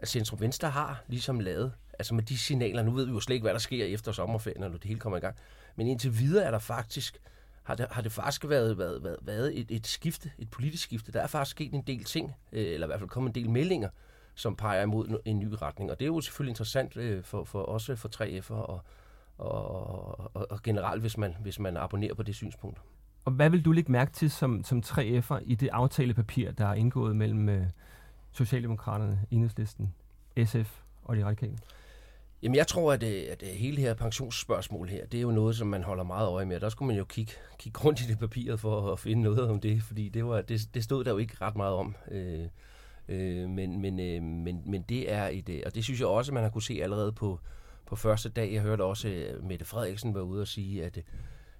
at 0.00 0.08
Centrum 0.08 0.40
Venstre 0.40 0.70
har 0.70 1.02
ligesom 1.08 1.40
lavet, 1.40 1.72
altså 1.98 2.14
med 2.14 2.22
de 2.22 2.38
signaler, 2.38 2.82
nu 2.82 2.90
ved 2.90 3.04
vi 3.04 3.12
jo 3.12 3.20
slet 3.20 3.34
ikke, 3.34 3.44
hvad 3.44 3.52
der 3.52 3.58
sker 3.58 3.84
efter 3.84 4.12
sommerferien, 4.12 4.60
når 4.60 4.68
det 4.68 4.84
hele 4.84 5.00
kommer 5.00 5.16
i 5.16 5.20
gang, 5.20 5.36
men 5.76 5.86
indtil 5.86 6.18
videre 6.18 6.44
er 6.44 6.50
der 6.50 6.58
faktisk, 6.58 7.18
har 7.62 7.74
det, 7.74 7.86
har 7.90 8.02
det 8.02 8.12
faktisk 8.12 8.48
været, 8.48 8.78
været, 8.78 9.04
været, 9.04 9.18
været 9.22 9.58
et, 9.60 9.66
et 9.70 9.86
skifte, 9.86 10.32
et 10.38 10.50
politisk 10.50 10.82
skifte. 10.82 11.12
Der 11.12 11.20
er 11.20 11.26
faktisk 11.26 11.50
sket 11.50 11.72
en 11.72 11.82
del 11.82 12.04
ting, 12.04 12.34
øh, 12.52 12.74
eller 12.74 12.86
i 12.86 12.88
hvert 12.88 13.00
fald 13.00 13.10
kommet 13.10 13.36
en 13.36 13.42
del 13.42 13.50
meldinger, 13.50 13.88
som 14.36 14.56
peger 14.56 14.82
imod 14.82 15.18
en 15.24 15.38
ny 15.38 15.48
retning. 15.62 15.90
Og 15.90 15.98
det 15.98 16.04
er 16.04 16.06
jo 16.06 16.20
selvfølgelig 16.20 16.50
interessant 16.50 16.96
øh, 16.96 17.24
for, 17.24 17.44
for 17.44 17.62
også 17.62 17.96
for 17.96 18.08
3F'er 18.22 18.54
og, 18.54 18.80
og, 19.38 20.36
og, 20.36 20.46
og 20.50 20.62
generelt, 20.62 21.00
hvis 21.00 21.18
man, 21.18 21.36
hvis 21.40 21.58
man 21.58 21.76
abonnerer 21.76 22.14
på 22.14 22.22
det 22.22 22.34
synspunkt. 22.34 22.80
Og 23.24 23.32
hvad 23.32 23.50
vil 23.50 23.64
du 23.64 23.72
lægge 23.72 23.92
mærke 23.92 24.12
til 24.12 24.30
som, 24.30 24.64
som 24.64 24.82
3F'er 24.86 25.38
i 25.42 25.54
det 25.54 25.68
aftalepapir, 25.72 26.50
der 26.50 26.66
er 26.66 26.74
indgået 26.74 27.16
mellem 27.16 27.48
øh, 27.48 27.66
Socialdemokraterne, 28.32 29.20
Enhedslisten, 29.30 29.94
SF 30.44 30.80
og 31.04 31.16
de 31.16 31.24
radikale? 31.24 31.58
Jamen, 32.42 32.56
jeg 32.56 32.66
tror, 32.66 32.92
at, 32.92 33.02
øh, 33.02 33.22
at 33.30 33.42
hele 33.42 33.80
her 33.80 33.94
pensionsspørgsmål 33.94 34.88
her, 34.88 35.06
det 35.06 35.18
er 35.18 35.22
jo 35.22 35.30
noget, 35.30 35.56
som 35.56 35.66
man 35.66 35.82
holder 35.82 36.04
meget 36.04 36.28
øje 36.28 36.44
med. 36.44 36.60
Der 36.60 36.68
skulle 36.68 36.86
man 36.86 36.96
jo 36.96 37.04
kigge, 37.04 37.32
kigge 37.58 37.80
rundt 37.84 38.00
i 38.00 38.04
det 38.04 38.18
papiret 38.18 38.60
for 38.60 38.92
at 38.92 38.98
finde 38.98 39.22
noget 39.22 39.50
om 39.50 39.60
det, 39.60 39.82
fordi 39.82 40.08
det, 40.08 40.24
var, 40.24 40.40
det, 40.40 40.68
det 40.74 40.84
stod 40.84 41.04
der 41.04 41.10
jo 41.10 41.18
ikke 41.18 41.36
ret 41.40 41.56
meget 41.56 41.74
om. 41.74 41.96
Øh, 42.10 42.46
Øh, 43.08 43.48
men, 43.48 43.80
men, 43.80 44.00
øh, 44.00 44.22
men, 44.22 44.62
men 44.66 44.82
det 44.82 45.12
er 45.12 45.28
et, 45.28 45.48
øh, 45.48 45.62
og 45.66 45.74
det 45.74 45.84
synes 45.84 46.00
jeg 46.00 46.08
også, 46.08 46.34
man 46.34 46.42
har 46.42 46.50
kunne 46.50 46.62
se 46.62 46.80
allerede 46.82 47.12
på, 47.12 47.40
på 47.86 47.96
første 47.96 48.28
dag. 48.28 48.52
Jeg 48.52 48.62
hørte 48.62 48.82
også 48.82 49.08
at 49.08 49.44
Mette 49.44 49.64
Frederiksen 49.64 50.14
var 50.14 50.20
ude 50.20 50.40
og 50.40 50.48
sige, 50.48 50.84
at, 50.84 50.96
øh, 50.96 51.02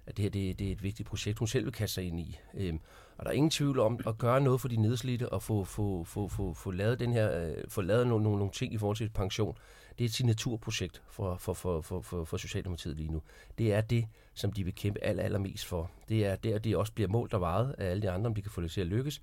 at 0.07 0.17
det 0.17 0.23
her 0.23 0.29
det, 0.29 0.59
det 0.59 0.67
er 0.67 0.71
et 0.71 0.83
vigtigt 0.83 1.09
projekt, 1.09 1.39
hun 1.39 1.47
selv 1.47 1.65
vil 1.65 1.73
kaste 1.73 1.93
sig 1.93 2.03
ind 2.03 2.19
i. 2.19 2.39
Øh, 2.53 2.73
og 3.17 3.25
der 3.25 3.31
er 3.31 3.35
ingen 3.35 3.49
tvivl 3.49 3.79
om 3.79 3.99
at 4.07 4.17
gøre 4.17 4.41
noget 4.41 4.61
for 4.61 4.67
de 4.67 4.75
nedslidte 4.75 5.29
og 5.29 5.43
få, 5.43 5.63
få, 5.63 6.03
få, 6.03 6.27
få, 6.27 6.53
få 6.53 6.71
lavet, 6.71 6.99
den 6.99 7.13
her, 7.13 7.47
øh, 7.47 7.55
få 7.69 7.81
lavet 7.81 8.07
nogle, 8.07 8.23
nogle, 8.23 8.37
nogle 8.37 8.53
ting 8.53 8.73
i 8.73 8.77
forhold 8.77 8.97
til 8.97 9.09
pension. 9.09 9.57
Det 9.97 10.03
er 10.03 10.09
et 10.09 10.13
signaturprojekt 10.13 11.01
for, 11.09 11.37
for, 11.37 11.53
for, 11.53 11.81
for, 11.81 12.01
for, 12.01 12.23
for 12.23 12.37
Socialdemokratiet 12.37 12.97
lige 12.97 13.11
nu. 13.11 13.21
Det 13.57 13.73
er 13.73 13.81
det, 13.81 14.05
som 14.33 14.51
de 14.51 14.63
vil 14.63 14.75
kæmpe 14.75 15.03
aller, 15.03 15.23
allermest 15.23 15.65
for. 15.65 15.91
Det 16.09 16.25
er 16.25 16.35
der, 16.35 16.59
det 16.59 16.75
også 16.75 16.93
bliver 16.93 17.07
målt 17.07 17.33
og 17.33 17.41
vejet 17.41 17.75
af 17.77 17.89
alle 17.91 18.01
de 18.01 18.09
andre, 18.09 18.27
om 18.27 18.35
de 18.35 18.41
kan 18.41 18.51
få 18.51 18.61
det 18.61 18.71
til 18.71 18.81
at 18.81 18.87
lykkes. 18.87 19.21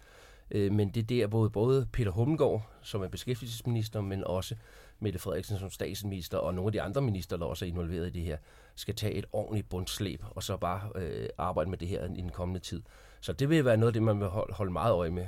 Øh, 0.50 0.72
men 0.72 0.88
det 0.88 1.00
er 1.00 1.04
der, 1.04 1.26
både, 1.26 1.50
både 1.50 1.86
Peter 1.92 2.10
Hummelgaard, 2.10 2.70
som 2.82 3.02
er 3.02 3.08
beskæftigelsesminister, 3.08 4.00
men 4.00 4.24
også 4.24 4.54
Mette 5.00 5.18
Frederiksen 5.18 5.58
som 5.58 5.70
statsminister, 5.70 6.38
og 6.38 6.54
nogle 6.54 6.68
af 6.68 6.72
de 6.72 6.82
andre 6.82 7.00
minister, 7.00 7.36
der 7.36 7.46
også 7.46 7.64
er 7.64 7.68
involveret 7.68 8.06
i 8.06 8.10
det 8.10 8.22
her, 8.22 8.36
skal 8.74 8.94
tage 8.94 9.14
et 9.14 9.24
ordentligt 9.32 9.68
bundslæb, 9.68 10.22
og 10.30 10.42
så 10.42 10.56
bare 10.56 10.80
øh, 10.94 11.28
arbejde 11.38 11.70
med 11.70 11.78
det 11.78 11.88
her 11.88 12.04
i 12.04 12.20
den 12.20 12.30
kommende 12.30 12.60
tid. 12.60 12.82
Så 13.20 13.32
det 13.32 13.48
vil 13.48 13.64
være 13.64 13.76
noget 13.76 13.88
af 13.88 13.92
det, 13.92 14.02
man 14.02 14.20
vil 14.20 14.28
holde 14.28 14.72
meget 14.72 14.92
øje 14.92 15.10
med. 15.10 15.26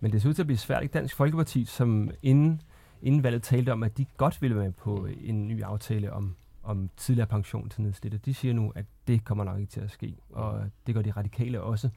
Men 0.00 0.12
det 0.12 0.22
ser 0.22 0.28
ud 0.28 0.34
til 0.34 0.42
at 0.42 0.46
blive 0.46 0.58
svært, 0.58 0.82
ikke? 0.82 0.92
Dansk 0.92 1.16
Folkeparti, 1.16 1.64
som 1.64 2.10
inden, 2.22 2.62
inden 3.02 3.22
valget 3.22 3.42
talte 3.42 3.72
om, 3.72 3.82
at 3.82 3.98
de 3.98 4.06
godt 4.16 4.42
ville 4.42 4.56
være 4.56 4.64
med 4.64 4.72
på 4.72 5.08
en 5.20 5.48
ny 5.48 5.62
aftale 5.62 6.12
om, 6.12 6.36
om 6.62 6.90
tidligere 6.96 7.26
pension 7.26 7.68
til 7.68 7.82
nedslidte. 7.82 8.18
De 8.18 8.34
siger 8.34 8.54
nu, 8.54 8.72
at 8.74 8.84
det 9.06 9.24
kommer 9.24 9.44
nok 9.44 9.60
ikke 9.60 9.70
til 9.70 9.80
at 9.80 9.90
ske, 9.90 10.16
og 10.30 10.70
det 10.86 10.94
gør 10.94 11.02
de 11.02 11.10
radikale 11.10 11.60
også. 11.60 11.88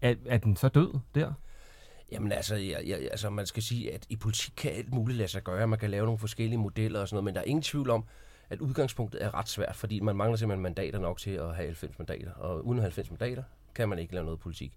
Er, 0.00 0.14
er 0.26 0.38
den 0.38 0.56
så 0.56 0.68
død 0.68 0.98
der? 1.14 1.32
Jamen 2.12 2.32
altså, 2.32 2.54
jeg, 2.54 2.82
jeg, 2.86 2.98
altså, 3.10 3.30
man 3.30 3.46
skal 3.46 3.62
sige, 3.62 3.94
at 3.94 4.06
i 4.08 4.16
politik 4.16 4.52
kan 4.56 4.72
alt 4.72 4.92
muligt 4.92 5.18
lade 5.18 5.28
sig 5.28 5.42
gøre. 5.42 5.68
Man 5.68 5.78
kan 5.78 5.90
lave 5.90 6.04
nogle 6.04 6.18
forskellige 6.18 6.58
modeller 6.58 7.00
og 7.00 7.08
sådan 7.08 7.14
noget, 7.16 7.24
men 7.24 7.34
der 7.34 7.40
er 7.40 7.44
ingen 7.44 7.62
tvivl 7.62 7.90
om, 7.90 8.04
at 8.50 8.60
udgangspunktet 8.60 9.22
er 9.22 9.34
ret 9.34 9.48
svært, 9.48 9.76
fordi 9.76 10.00
man 10.00 10.16
mangler 10.16 10.36
simpelthen 10.36 10.62
mandater 10.62 10.98
nok 10.98 11.18
til 11.18 11.30
at 11.30 11.54
have 11.54 11.66
90 11.66 11.98
mandater. 11.98 12.32
Og 12.32 12.66
uden 12.66 12.80
90 12.80 13.10
mandater 13.10 13.42
kan 13.74 13.88
man 13.88 13.98
ikke 13.98 14.14
lave 14.14 14.24
noget 14.24 14.40
politik. 14.40 14.72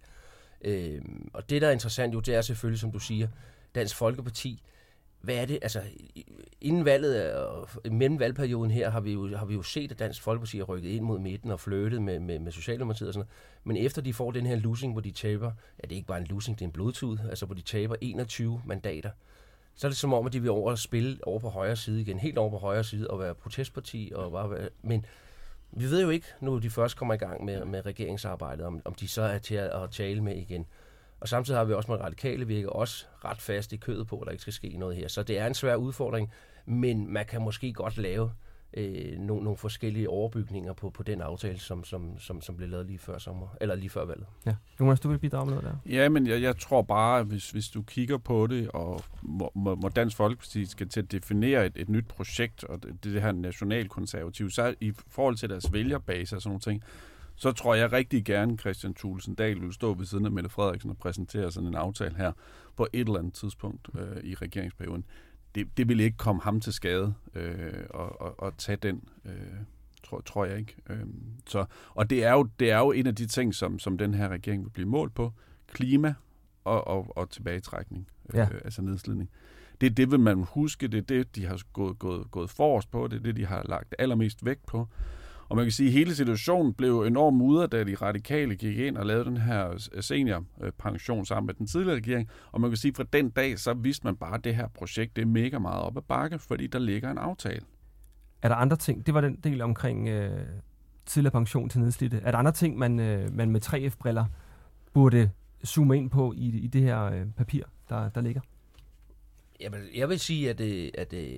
Øh, 0.62 1.02
og 1.34 1.50
det, 1.50 1.62
der 1.62 1.68
er 1.68 1.72
interessant 1.72 2.14
jo, 2.14 2.20
det 2.20 2.36
er 2.36 2.42
selvfølgelig, 2.42 2.80
som 2.80 2.92
du 2.92 3.00
siger, 3.00 3.28
Dansk 3.76 3.96
Folkeparti 3.96 4.62
hvad 5.26 5.36
er 5.36 5.46
det, 5.46 5.60
altså 5.62 5.82
inden 6.62 6.86
valget 6.86 7.32
øh, 7.32 7.42
og 7.42 7.70
mellem 7.92 8.20
valgperioden 8.20 8.72
her, 8.72 8.90
har 8.90 9.00
vi, 9.00 9.14
jo, 9.14 9.38
har 9.38 9.46
vi 9.46 9.54
jo 9.54 9.62
set, 9.62 9.92
at 9.92 10.00
Dansk 10.00 10.22
Folkeparti 10.22 10.58
har 10.58 10.64
rykket 10.64 10.90
ind 10.90 11.04
mod 11.04 11.20
midten 11.20 11.52
og 11.52 11.60
flyttet 11.60 12.02
med, 12.02 12.20
med, 12.20 12.40
med 12.40 12.52
Socialdemokratiet 12.52 13.08
og 13.08 13.14
sådan 13.14 13.28
noget. 13.28 13.64
Men 13.64 13.86
efter 13.86 14.02
de 14.02 14.14
får 14.14 14.32
den 14.32 14.46
her 14.46 14.56
losing, 14.56 14.94
hvor 14.94 15.02
de 15.02 15.12
taber, 15.12 15.52
ja 15.78 15.82
det 15.82 15.92
er 15.92 15.96
ikke 15.96 16.08
bare 16.08 16.18
en 16.18 16.28
losing, 16.28 16.60
det 16.60 16.66
er 16.66 16.68
en 16.68 16.72
blodtud, 16.72 17.18
altså 17.30 17.46
hvor 17.46 17.56
de 17.56 17.62
taber 17.62 17.96
21 18.02 18.62
mandater, 18.66 19.10
så 19.76 19.88
er 19.88 19.90
det 19.90 19.98
som 19.98 20.14
om, 20.14 20.26
at 20.26 20.34
de 20.34 20.42
vil 20.42 20.52
over 20.52 20.72
at 20.72 20.80
spille 20.80 21.18
over 21.24 21.40
på 21.40 21.50
højre 21.50 21.76
side 21.76 22.02
igen, 22.02 22.20
helt 22.20 22.38
over 22.38 22.50
på 22.50 22.58
højre 22.58 22.84
side 22.84 23.10
og 23.10 23.20
være 23.20 23.36
protestparti. 23.36 24.12
Og 24.16 24.32
bare 24.32 24.50
være, 24.50 24.70
men 24.82 25.06
vi 25.72 25.86
ved 25.86 26.02
jo 26.02 26.10
ikke, 26.10 26.28
nu 26.42 26.58
de 26.58 26.70
først 26.70 26.98
kommer 26.98 27.14
i 27.14 27.18
gang 27.18 27.46
med, 27.46 27.66
med 27.66 27.86
regeringsarbejdet, 27.86 28.66
om, 28.66 28.82
om 28.86 28.94
de 28.94 29.08
så 29.08 29.22
er 29.22 29.38
til 29.38 29.56
at, 29.56 29.84
at 29.84 29.92
tale 29.92 30.22
med 30.22 30.36
igen. 30.36 30.66
Og 31.20 31.28
samtidig 31.28 31.60
har 31.60 31.66
vi 31.66 31.74
også 31.74 31.92
med 31.92 32.00
radikale 32.00 32.48
virke 32.48 32.74
også 32.74 33.06
ret 33.26 33.42
fast 33.42 33.74
i 33.74 33.78
kødet 33.78 34.08
på, 34.08 34.20
at 34.20 34.26
der 34.26 34.32
ikke 34.32 34.42
skal 34.42 34.54
ske 34.54 34.78
noget 34.78 34.96
her. 34.96 35.08
Så 35.08 35.24
det 35.24 35.40
er 35.40 35.48
en 35.48 35.54
svær 35.54 35.76
udfordring, 35.76 36.32
men 36.66 37.14
man 37.14 37.26
kan 37.26 37.42
måske 37.42 37.74
godt 37.74 37.98
lave 37.98 38.32
øh, 38.74 39.20
nogle, 39.20 39.44
nogle 39.44 39.58
forskellige 39.58 40.10
overbygninger 40.10 40.74
på, 40.74 40.90
på 40.90 41.04
den 41.04 41.22
aftale, 41.22 41.60
som, 41.60 41.84
som, 41.84 42.20
som, 42.20 42.42
som 42.42 42.58
blev 42.58 42.70
lavet 42.70 42.86
lige 42.86 43.00
før 43.00 43.18
sommer, 43.18 43.48
eller 43.62 43.76
lige 43.76 43.90
før 43.90 44.06
valget. 44.06 44.26
Ja. 44.46 44.56
Jonas, 44.80 45.00
du 45.00 45.10
vil 45.10 45.18
bidrage 45.18 45.46
med 45.46 45.54
noget 45.54 45.70
der? 45.86 45.92
Ja, 45.94 46.10
men 46.10 46.28
jeg, 46.28 46.42
jeg 46.42 46.58
tror 46.58 46.82
bare, 46.82 47.24
hvis, 47.24 47.52
hvis 47.52 47.68
du 47.68 47.82
kigger 47.82 48.18
på 48.18 48.48
det, 48.48 48.70
og 48.70 49.02
hvor, 49.22 49.76
hvor 49.76 49.90
Dansk 49.90 50.18
Folkeparti 50.18 50.66
skal 50.66 50.90
til 50.90 51.00
at 51.00 51.12
definere 51.12 51.66
et, 51.66 51.74
et 51.76 51.90
nyt 51.90 52.08
projekt, 52.08 52.64
og 52.64 52.84
det, 52.84 53.04
det 53.04 53.22
her 53.22 53.32
nationalkonservativ, 53.32 54.50
så 54.50 54.76
i 54.82 54.94
forhold 55.08 55.36
til 55.36 55.50
deres 55.50 55.74
vælgerbase 55.74 56.36
og 56.36 56.42
sådan 56.42 56.50
nogle 56.50 56.62
ting, 56.62 56.84
så 57.36 57.52
tror 57.52 57.76
jeg 57.76 57.92
rigtig 57.92 58.26
gerne, 58.26 58.58
Christian 58.58 58.94
Thulesen 58.94 59.36
Dahl 59.36 59.62
vil 59.62 59.74
stå 59.74 59.94
ved 59.94 60.06
siden 60.06 60.26
af 60.26 60.32
Mette 60.32 60.50
Frederiksen 60.50 60.90
og 60.90 60.98
præsentere 60.98 61.52
sådan 61.52 61.68
en 61.68 61.76
aftale 61.76 62.16
her 62.16 62.32
på 62.76 62.88
et 62.94 63.08
eller 63.08 63.20
andet 63.20 63.34
tidspunkt 63.34 63.90
øh, 64.00 64.24
i 64.24 64.36
regeringsperioden. 64.36 65.06
Det, 65.56 65.78
det 65.78 65.90
vil 65.90 66.00
ikke 66.00 66.18
komme 66.18 66.42
ham 66.42 66.62
til 66.62 66.74
skade 66.74 67.14
øh, 67.36 67.84
og, 67.90 68.22
og, 68.22 68.40
og 68.40 68.58
tage 68.58 68.76
den, 68.76 69.04
øh, 69.26 69.32
tror, 70.04 70.22
tror 70.22 70.46
jeg 70.46 70.58
ikke. 70.58 70.76
Øh, 70.90 71.00
så, 71.48 71.66
og 71.90 72.10
det 72.10 72.24
er, 72.24 72.32
jo, 72.32 72.44
det 72.60 72.72
er 72.72 72.78
jo 72.80 72.92
en 72.92 73.08
af 73.08 73.16
de 73.16 73.26
ting, 73.26 73.56
som, 73.56 73.80
som 73.80 73.98
den 73.98 74.14
her 74.14 74.30
regering 74.30 74.64
vil 74.64 74.70
blive 74.70 74.88
målt 74.88 75.14
på. 75.14 75.34
Klima 75.68 76.14
og, 76.64 76.88
og, 76.88 77.18
og 77.18 77.30
tilbagetrækning, 77.30 78.08
øh, 78.34 78.38
Ja. 78.38 78.48
altså 78.66 78.82
nedslidning. 78.82 79.30
Det, 79.82 79.98
det 79.98 80.12
vil 80.12 80.20
man 80.20 80.44
huske, 80.44 80.88
det 80.88 80.98
er 80.98 81.02
det, 81.02 81.36
de 81.36 81.46
har 81.46 81.62
gået, 81.74 82.00
gået, 82.00 82.32
gået 82.32 82.50
forrest 82.50 82.92
på, 82.92 83.08
det 83.08 83.18
er 83.18 83.24
det, 83.24 83.36
de 83.36 83.46
har 83.46 83.64
lagt 83.70 83.96
allermest 84.00 84.46
vægt 84.46 84.66
på. 84.66 84.88
Og 85.50 85.56
man 85.56 85.66
kan 85.66 85.72
sige, 85.72 85.88
at 85.88 85.94
hele 85.94 86.16
situationen 86.16 86.74
blev 86.74 87.02
enormt 87.02 87.38
mudret, 87.38 87.72
da 87.72 87.84
de 87.84 87.96
radikale 87.96 88.56
gik 88.56 88.78
ind 88.78 88.98
og 88.98 89.06
lavede 89.06 89.26
den 89.26 89.38
her 89.38 89.70
øh, 89.94 90.04
seniorpension 90.04 91.20
øh, 91.20 91.26
sammen 91.26 91.46
med 91.46 91.54
den 91.54 91.68
tidligere 91.68 91.96
regering. 91.96 92.30
Og 92.52 92.62
man 92.62 92.70
kan 92.70 92.78
sige, 92.78 92.90
at 92.90 92.98
fra 92.98 93.06
den 93.14 93.30
dag, 93.30 93.60
så 93.60 93.74
vidste 93.74 94.08
man 94.08 94.16
bare, 94.16 94.34
at 94.34 94.44
det 94.44 94.56
her 94.56 94.68
projekt 94.68 95.16
det 95.16 95.22
er 95.22 95.26
mega 95.26 95.60
meget 95.60 95.82
op 95.82 95.98
ad 95.98 96.02
bakke, 96.02 96.40
fordi 96.40 96.68
der 96.68 96.80
ligger 96.80 97.12
en 97.12 97.18
aftale. 97.18 97.62
Er 98.42 98.48
der 98.48 98.56
andre 98.56 98.78
ting? 98.78 99.06
Det 99.06 99.14
var 99.14 99.22
den 99.22 99.36
del 99.36 99.62
omkring 99.62 100.08
øh, 100.08 100.46
tidligere 101.06 101.32
pension 101.32 101.70
til 101.70 101.80
nedslidte. 101.80 102.18
Er 102.24 102.32
der 102.32 102.38
andre 102.38 102.52
ting, 102.52 102.78
man, 102.78 103.00
øh, 103.00 103.34
man 103.34 103.52
med 103.52 103.62
3F-briller 103.66 104.26
burde 104.94 105.30
zoome 105.66 105.98
ind 105.98 106.10
på 106.10 106.34
i, 106.38 106.46
i 106.58 106.68
det 106.68 106.82
her 106.82 107.04
øh, 107.04 107.26
papir, 107.38 107.64
der, 107.90 108.10
der 108.10 108.22
ligger? 108.22 108.42
Jeg 109.60 109.72
vil, 109.72 109.90
jeg 109.96 110.10
vil 110.10 110.20
sige, 110.20 110.50
at, 110.50 110.60
øh, 110.60 110.92
at, 110.94 111.14
at 111.14 111.30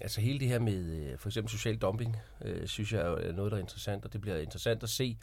altså 0.00 0.20
hele 0.20 0.40
det 0.40 0.48
her 0.48 0.58
med 0.58 0.84
øh, 0.84 1.18
for 1.18 1.28
eksempel 1.28 1.50
social 1.50 1.76
dumping, 1.76 2.16
øh, 2.44 2.66
synes 2.66 2.92
jeg 2.92 3.00
er 3.00 3.32
noget, 3.32 3.52
der 3.52 3.58
er 3.58 3.62
interessant, 3.62 4.04
og 4.04 4.12
det 4.12 4.20
bliver 4.20 4.36
interessant 4.36 4.82
at 4.82 4.88
se, 4.88 5.16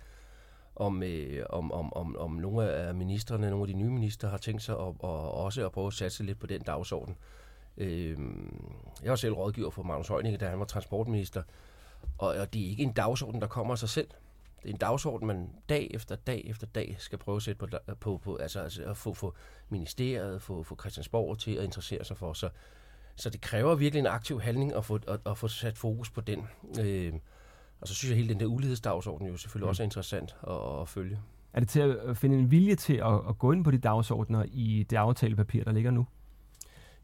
om, 0.75 1.03
øh, 1.03 1.45
om, 1.49 1.71
om, 1.71 1.93
om, 1.93 2.15
om 2.17 2.31
nogle 2.31 2.71
af 2.71 2.95
ministerne, 2.95 3.49
nogle 3.49 3.63
af 3.63 3.67
de 3.67 3.73
nye 3.73 3.89
minister, 3.89 4.29
har 4.29 4.37
tænkt 4.37 4.61
sig 4.61 4.75
at, 4.75 4.93
og 4.99 5.33
også 5.33 5.65
at 5.65 5.71
prøve 5.71 5.87
at 5.87 5.93
satse 5.93 6.23
lidt 6.23 6.39
på 6.39 6.47
den 6.47 6.61
dagsorden. 6.61 7.15
Øh, 7.77 8.17
jeg 9.03 9.09
var 9.09 9.15
selv 9.15 9.33
rådgiver 9.33 9.69
for 9.69 9.83
Magnus 9.83 10.07
Heunicke, 10.07 10.37
da 10.37 10.49
han 10.49 10.59
var 10.59 10.65
transportminister, 10.65 11.43
og, 12.17 12.27
og 12.27 12.53
det 12.53 12.65
er 12.65 12.69
ikke 12.69 12.83
en 12.83 12.93
dagsorden, 12.93 13.41
der 13.41 13.47
kommer 13.47 13.73
af 13.73 13.79
sig 13.79 13.89
selv. 13.89 14.07
Det 14.63 14.69
er 14.69 14.73
en 14.73 14.77
dagsorden, 14.79 15.27
man 15.27 15.49
dag 15.69 15.91
efter 15.93 16.15
dag 16.15 16.45
efter 16.49 16.67
dag 16.67 16.95
skal 16.99 17.17
prøve 17.17 17.35
at 17.35 17.41
sætte 17.41 17.59
på, 17.59 17.67
på, 17.99 18.17
på 18.17 18.35
altså, 18.35 18.59
altså 18.59 18.83
at 18.83 18.97
få, 18.97 19.13
få 19.13 19.33
ministeriet, 19.69 20.41
få, 20.41 20.63
få 20.63 20.75
Christiansborg 20.79 21.37
til 21.37 21.51
at 21.55 21.63
interessere 21.63 22.03
sig 22.05 22.17
for. 22.17 22.33
Så, 22.33 22.49
så 23.15 23.29
det 23.29 23.41
kræver 23.41 23.75
virkelig 23.75 23.99
en 23.99 24.07
aktiv 24.07 24.41
handling 24.41 24.75
at 24.75 24.85
få, 24.85 24.99
at, 25.07 25.19
at 25.25 25.37
få 25.37 25.47
sat 25.47 25.77
fokus 25.77 26.09
på 26.09 26.21
den. 26.21 26.47
Øh, 26.79 27.13
og 27.81 27.87
så 27.87 27.95
synes 27.95 28.09
jeg, 28.09 28.15
at 28.15 28.17
hele 28.17 28.33
den 28.33 28.39
der 28.39 28.45
ulighedsdagsorden 28.45 29.27
jo 29.27 29.37
selvfølgelig 29.37 29.65
Mm. 29.65 29.69
også 29.69 29.83
er 29.83 29.85
interessant 29.85 30.35
at, 30.47 30.81
at 30.81 30.89
følge. 30.89 31.19
Er 31.53 31.59
det 31.59 31.69
til 31.69 31.79
at 31.79 32.17
finde 32.17 32.37
en 32.37 32.51
vilje 32.51 32.75
til 32.75 32.93
at, 32.93 33.13
at 33.29 33.37
gå 33.39 33.51
ind 33.51 33.63
på 33.63 33.71
de 33.71 33.77
dagsordner 33.77 34.45
i 34.47 34.85
det 34.89 34.97
aftalepapir, 34.97 35.63
der 35.63 35.71
ligger 35.71 35.91
nu? 35.91 36.05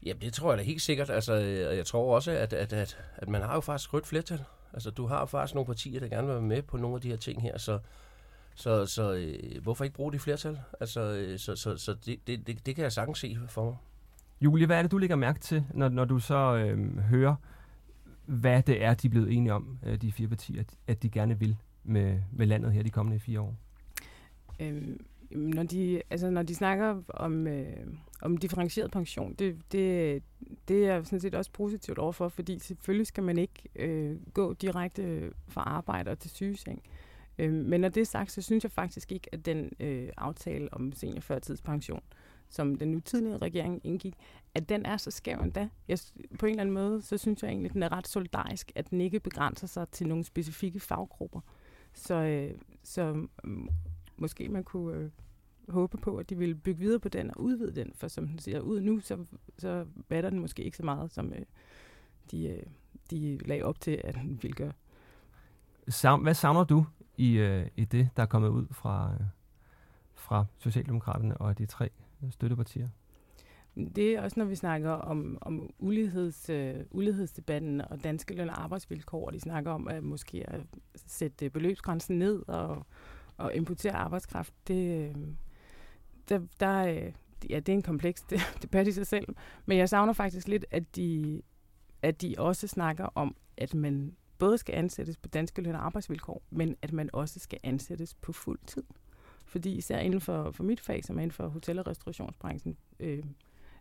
Jamen, 0.02 0.20
det 0.20 0.32
tror 0.32 0.50
jeg 0.50 0.58
da 0.58 0.62
helt 0.62 0.82
sikkert. 0.82 1.10
Altså, 1.10 1.34
øh, 1.34 1.76
jeg 1.76 1.86
tror 1.86 2.14
også, 2.14 2.30
at, 2.30 2.52
at, 2.52 2.72
at, 2.72 2.98
at 3.16 3.28
man 3.28 3.42
har 3.42 3.54
jo 3.54 3.60
faktisk 3.60 3.94
rødt 3.94 4.06
flertal. 4.06 4.44
Altså, 4.72 4.90
du 4.90 5.06
har 5.06 5.26
faktisk 5.26 5.54
nogle 5.54 5.66
partier, 5.66 6.00
der 6.00 6.08
gerne 6.08 6.26
vil 6.26 6.34
være 6.34 6.42
med 6.42 6.62
på 6.62 6.76
nogle 6.76 6.94
af 6.94 7.00
de 7.00 7.08
her 7.08 7.16
ting 7.16 7.42
her, 7.42 7.58
så, 7.58 7.78
så, 8.54 8.86
så 8.86 9.14
øh, 9.14 9.62
hvorfor 9.62 9.84
ikke 9.84 9.96
bruge 9.96 10.12
det 10.12 10.20
flertal? 10.20 10.60
Altså, 10.80 11.00
øh, 11.00 11.38
så, 11.38 11.56
så, 11.56 11.76
så 11.76 11.94
det, 12.06 12.26
det, 12.26 12.46
det, 12.46 12.66
det 12.66 12.74
kan 12.74 12.82
jeg 12.82 12.92
sagtens 12.92 13.18
se 13.18 13.38
for 13.48 13.64
mig. 13.64 13.76
Julie, 14.40 14.66
hvad 14.66 14.78
er 14.78 14.82
det, 14.82 14.90
du 14.90 14.98
lægger 14.98 15.16
mærke 15.16 15.40
til, 15.40 15.64
når, 15.74 15.88
når 15.88 16.04
du 16.04 16.18
så 16.18 16.56
øh, 16.56 16.98
hører, 16.98 17.34
hvad 18.26 18.62
det 18.62 18.84
er, 18.84 18.94
de 18.94 19.06
er 19.06 19.10
blevet 19.10 19.32
enige 19.32 19.52
om, 19.52 19.78
øh, 19.86 20.02
de 20.02 20.12
fire 20.12 20.28
partier, 20.28 20.64
at, 20.86 21.02
de 21.02 21.08
gerne 21.08 21.38
vil 21.38 21.56
med, 21.84 22.20
med 22.32 22.46
landet 22.46 22.72
her 22.72 22.82
de 22.82 22.90
kommende 22.90 23.20
fire 23.20 23.40
år? 23.40 23.56
Øhm, 24.60 25.00
når, 25.30 25.62
de, 25.62 26.02
altså, 26.10 26.30
når 26.30 26.42
de 26.42 26.54
snakker 26.54 27.02
om, 27.08 27.46
øh, 27.46 27.86
om 28.22 28.36
differentieret 28.36 28.90
pension, 28.90 29.34
det, 29.34 29.56
det, 29.72 30.22
det 30.68 30.86
er 30.86 30.94
jeg 30.94 31.06
sådan 31.06 31.20
set 31.20 31.34
også 31.34 31.50
positivt 31.52 31.98
overfor, 31.98 32.28
fordi 32.28 32.58
selvfølgelig 32.58 33.06
skal 33.06 33.24
man 33.24 33.38
ikke 33.38 33.62
øh, 33.76 34.16
gå 34.34 34.52
direkte 34.52 35.02
øh, 35.02 35.32
fra 35.48 35.60
arbejde 35.60 36.10
og 36.10 36.18
til 36.18 36.30
sygeseng. 36.30 36.82
Øh, 37.38 37.52
men 37.52 37.80
når 37.80 37.88
det 37.88 38.00
er 38.00 38.04
sagt, 38.04 38.32
så 38.32 38.42
synes 38.42 38.64
jeg 38.64 38.70
faktisk 38.70 39.12
ikke, 39.12 39.28
at 39.32 39.46
den 39.46 39.72
øh, 39.80 40.08
aftale 40.16 40.74
om 40.74 40.92
seniorførtidspension, 40.92 42.02
som 42.48 42.76
den 42.76 42.90
nu 42.90 43.00
tidligere 43.00 43.38
regering 43.38 43.80
indgik, 43.84 44.14
at 44.54 44.68
den 44.68 44.86
er 44.86 44.96
så 44.96 45.10
skæv 45.10 45.38
endda. 45.38 45.68
Jeg, 45.88 45.98
på 46.38 46.46
en 46.46 46.50
eller 46.50 46.60
anden 46.60 46.74
måde, 46.74 47.02
så 47.02 47.18
synes 47.18 47.42
jeg 47.42 47.48
egentlig, 47.48 47.68
at 47.68 47.74
den 47.74 47.82
er 47.82 47.92
ret 47.92 48.08
solidarisk, 48.08 48.72
at 48.74 48.90
den 48.90 49.00
ikke 49.00 49.20
begrænser 49.20 49.66
sig 49.66 49.88
til 49.88 50.08
nogle 50.08 50.24
specifikke 50.24 50.80
faggrupper. 50.80 51.40
Så, 51.92 52.14
øh, 52.14 52.54
så 52.82 53.26
øh, 53.44 53.52
måske 54.16 54.48
man 54.48 54.64
kunne 54.64 54.96
øh, 54.96 55.10
håbe 55.68 55.98
på, 55.98 56.16
at 56.16 56.30
de 56.30 56.38
ville 56.38 56.54
bygge 56.54 56.80
videre 56.80 57.00
på 57.00 57.08
den 57.08 57.30
og 57.30 57.40
udvide 57.42 57.74
den, 57.74 57.92
for 57.94 58.08
som 58.08 58.28
den 58.28 58.38
ser 58.38 58.60
ud 58.60 58.80
nu, 58.80 59.00
så, 59.00 59.24
så 59.58 59.86
batter 60.08 60.30
den 60.30 60.38
måske 60.38 60.64
ikke 60.64 60.76
så 60.76 60.84
meget, 60.84 61.12
som 61.12 61.32
øh, 61.32 61.42
de, 62.30 62.48
øh, 62.48 62.62
de 63.10 63.38
lagde 63.44 63.62
op 63.62 63.80
til, 63.80 64.00
at 64.04 64.14
den 64.14 64.38
ville 64.42 64.54
gøre. 64.54 64.72
Savn, 65.88 66.22
hvad 66.22 66.34
savner 66.34 66.64
du 66.64 66.86
i, 67.16 67.32
øh, 67.32 67.66
i 67.76 67.84
det, 67.84 68.08
der 68.16 68.22
er 68.22 68.26
kommet 68.26 68.48
ud 68.48 68.66
fra, 68.70 69.12
øh, 69.20 69.26
fra 70.14 70.44
Socialdemokraterne 70.58 71.36
og 71.36 71.58
de 71.58 71.66
tre 71.66 71.90
støttepartier? 72.30 72.88
Det 73.96 74.14
er 74.14 74.22
også, 74.22 74.40
når 74.40 74.46
vi 74.46 74.54
snakker 74.54 74.90
om, 74.90 75.38
om 75.40 75.70
uligheds, 75.78 76.50
øh, 76.50 76.74
ulighedsdebatten 76.90 77.80
og 77.80 78.04
danske 78.04 78.34
løn- 78.34 78.48
og 78.48 78.62
arbejdsvilkår, 78.62 79.26
og 79.26 79.32
de 79.32 79.40
snakker 79.40 79.70
om 79.70 79.88
at 79.88 80.02
måske 80.02 80.50
at 80.50 80.60
sætte 80.94 81.50
beløbsgrænsen 81.50 82.18
ned 82.18 82.48
og, 82.48 82.86
og 83.36 83.54
importere 83.54 83.92
arbejdskraft. 83.92 84.54
Det, 84.68 85.08
øh, 85.08 85.14
der, 86.28 86.40
der, 86.60 86.86
øh, 86.86 87.12
ja, 87.50 87.60
det 87.60 87.68
er 87.68 87.76
en 87.76 87.82
kompleks 87.82 88.22
debat 88.62 88.86
i 88.86 88.92
sig 88.92 89.06
selv, 89.06 89.26
men 89.66 89.78
jeg 89.78 89.88
savner 89.88 90.12
faktisk 90.12 90.48
lidt, 90.48 90.64
at 90.70 90.96
de, 90.96 91.42
at 92.02 92.22
de 92.22 92.34
også 92.38 92.68
snakker 92.68 93.08
om, 93.14 93.36
at 93.56 93.74
man 93.74 94.16
både 94.38 94.58
skal 94.58 94.74
ansættes 94.74 95.16
på 95.16 95.28
danske 95.28 95.62
løn- 95.62 95.74
og 95.74 95.86
arbejdsvilkår, 95.86 96.42
men 96.50 96.76
at 96.82 96.92
man 96.92 97.10
også 97.12 97.40
skal 97.40 97.58
ansættes 97.62 98.14
på 98.14 98.32
fuld 98.32 98.58
tid. 98.66 98.84
Fordi 99.44 99.76
især 99.76 99.98
inden 99.98 100.20
for, 100.20 100.50
for 100.50 100.64
mit 100.64 100.80
fag, 100.80 101.04
som 101.04 101.18
er 101.18 101.22
inden 101.22 101.32
for 101.32 101.48
hotel- 101.48 101.78
og 101.78 101.86
restaurationsbranchen, 101.86 102.76
øh, 103.00 103.24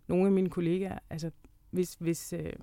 nogle 0.07 0.25
af 0.25 0.31
mine 0.31 0.49
kollegaer, 0.49 0.99
altså 1.09 1.31
hvis, 1.69 1.97
hvis, 1.99 2.33
øh, 2.33 2.53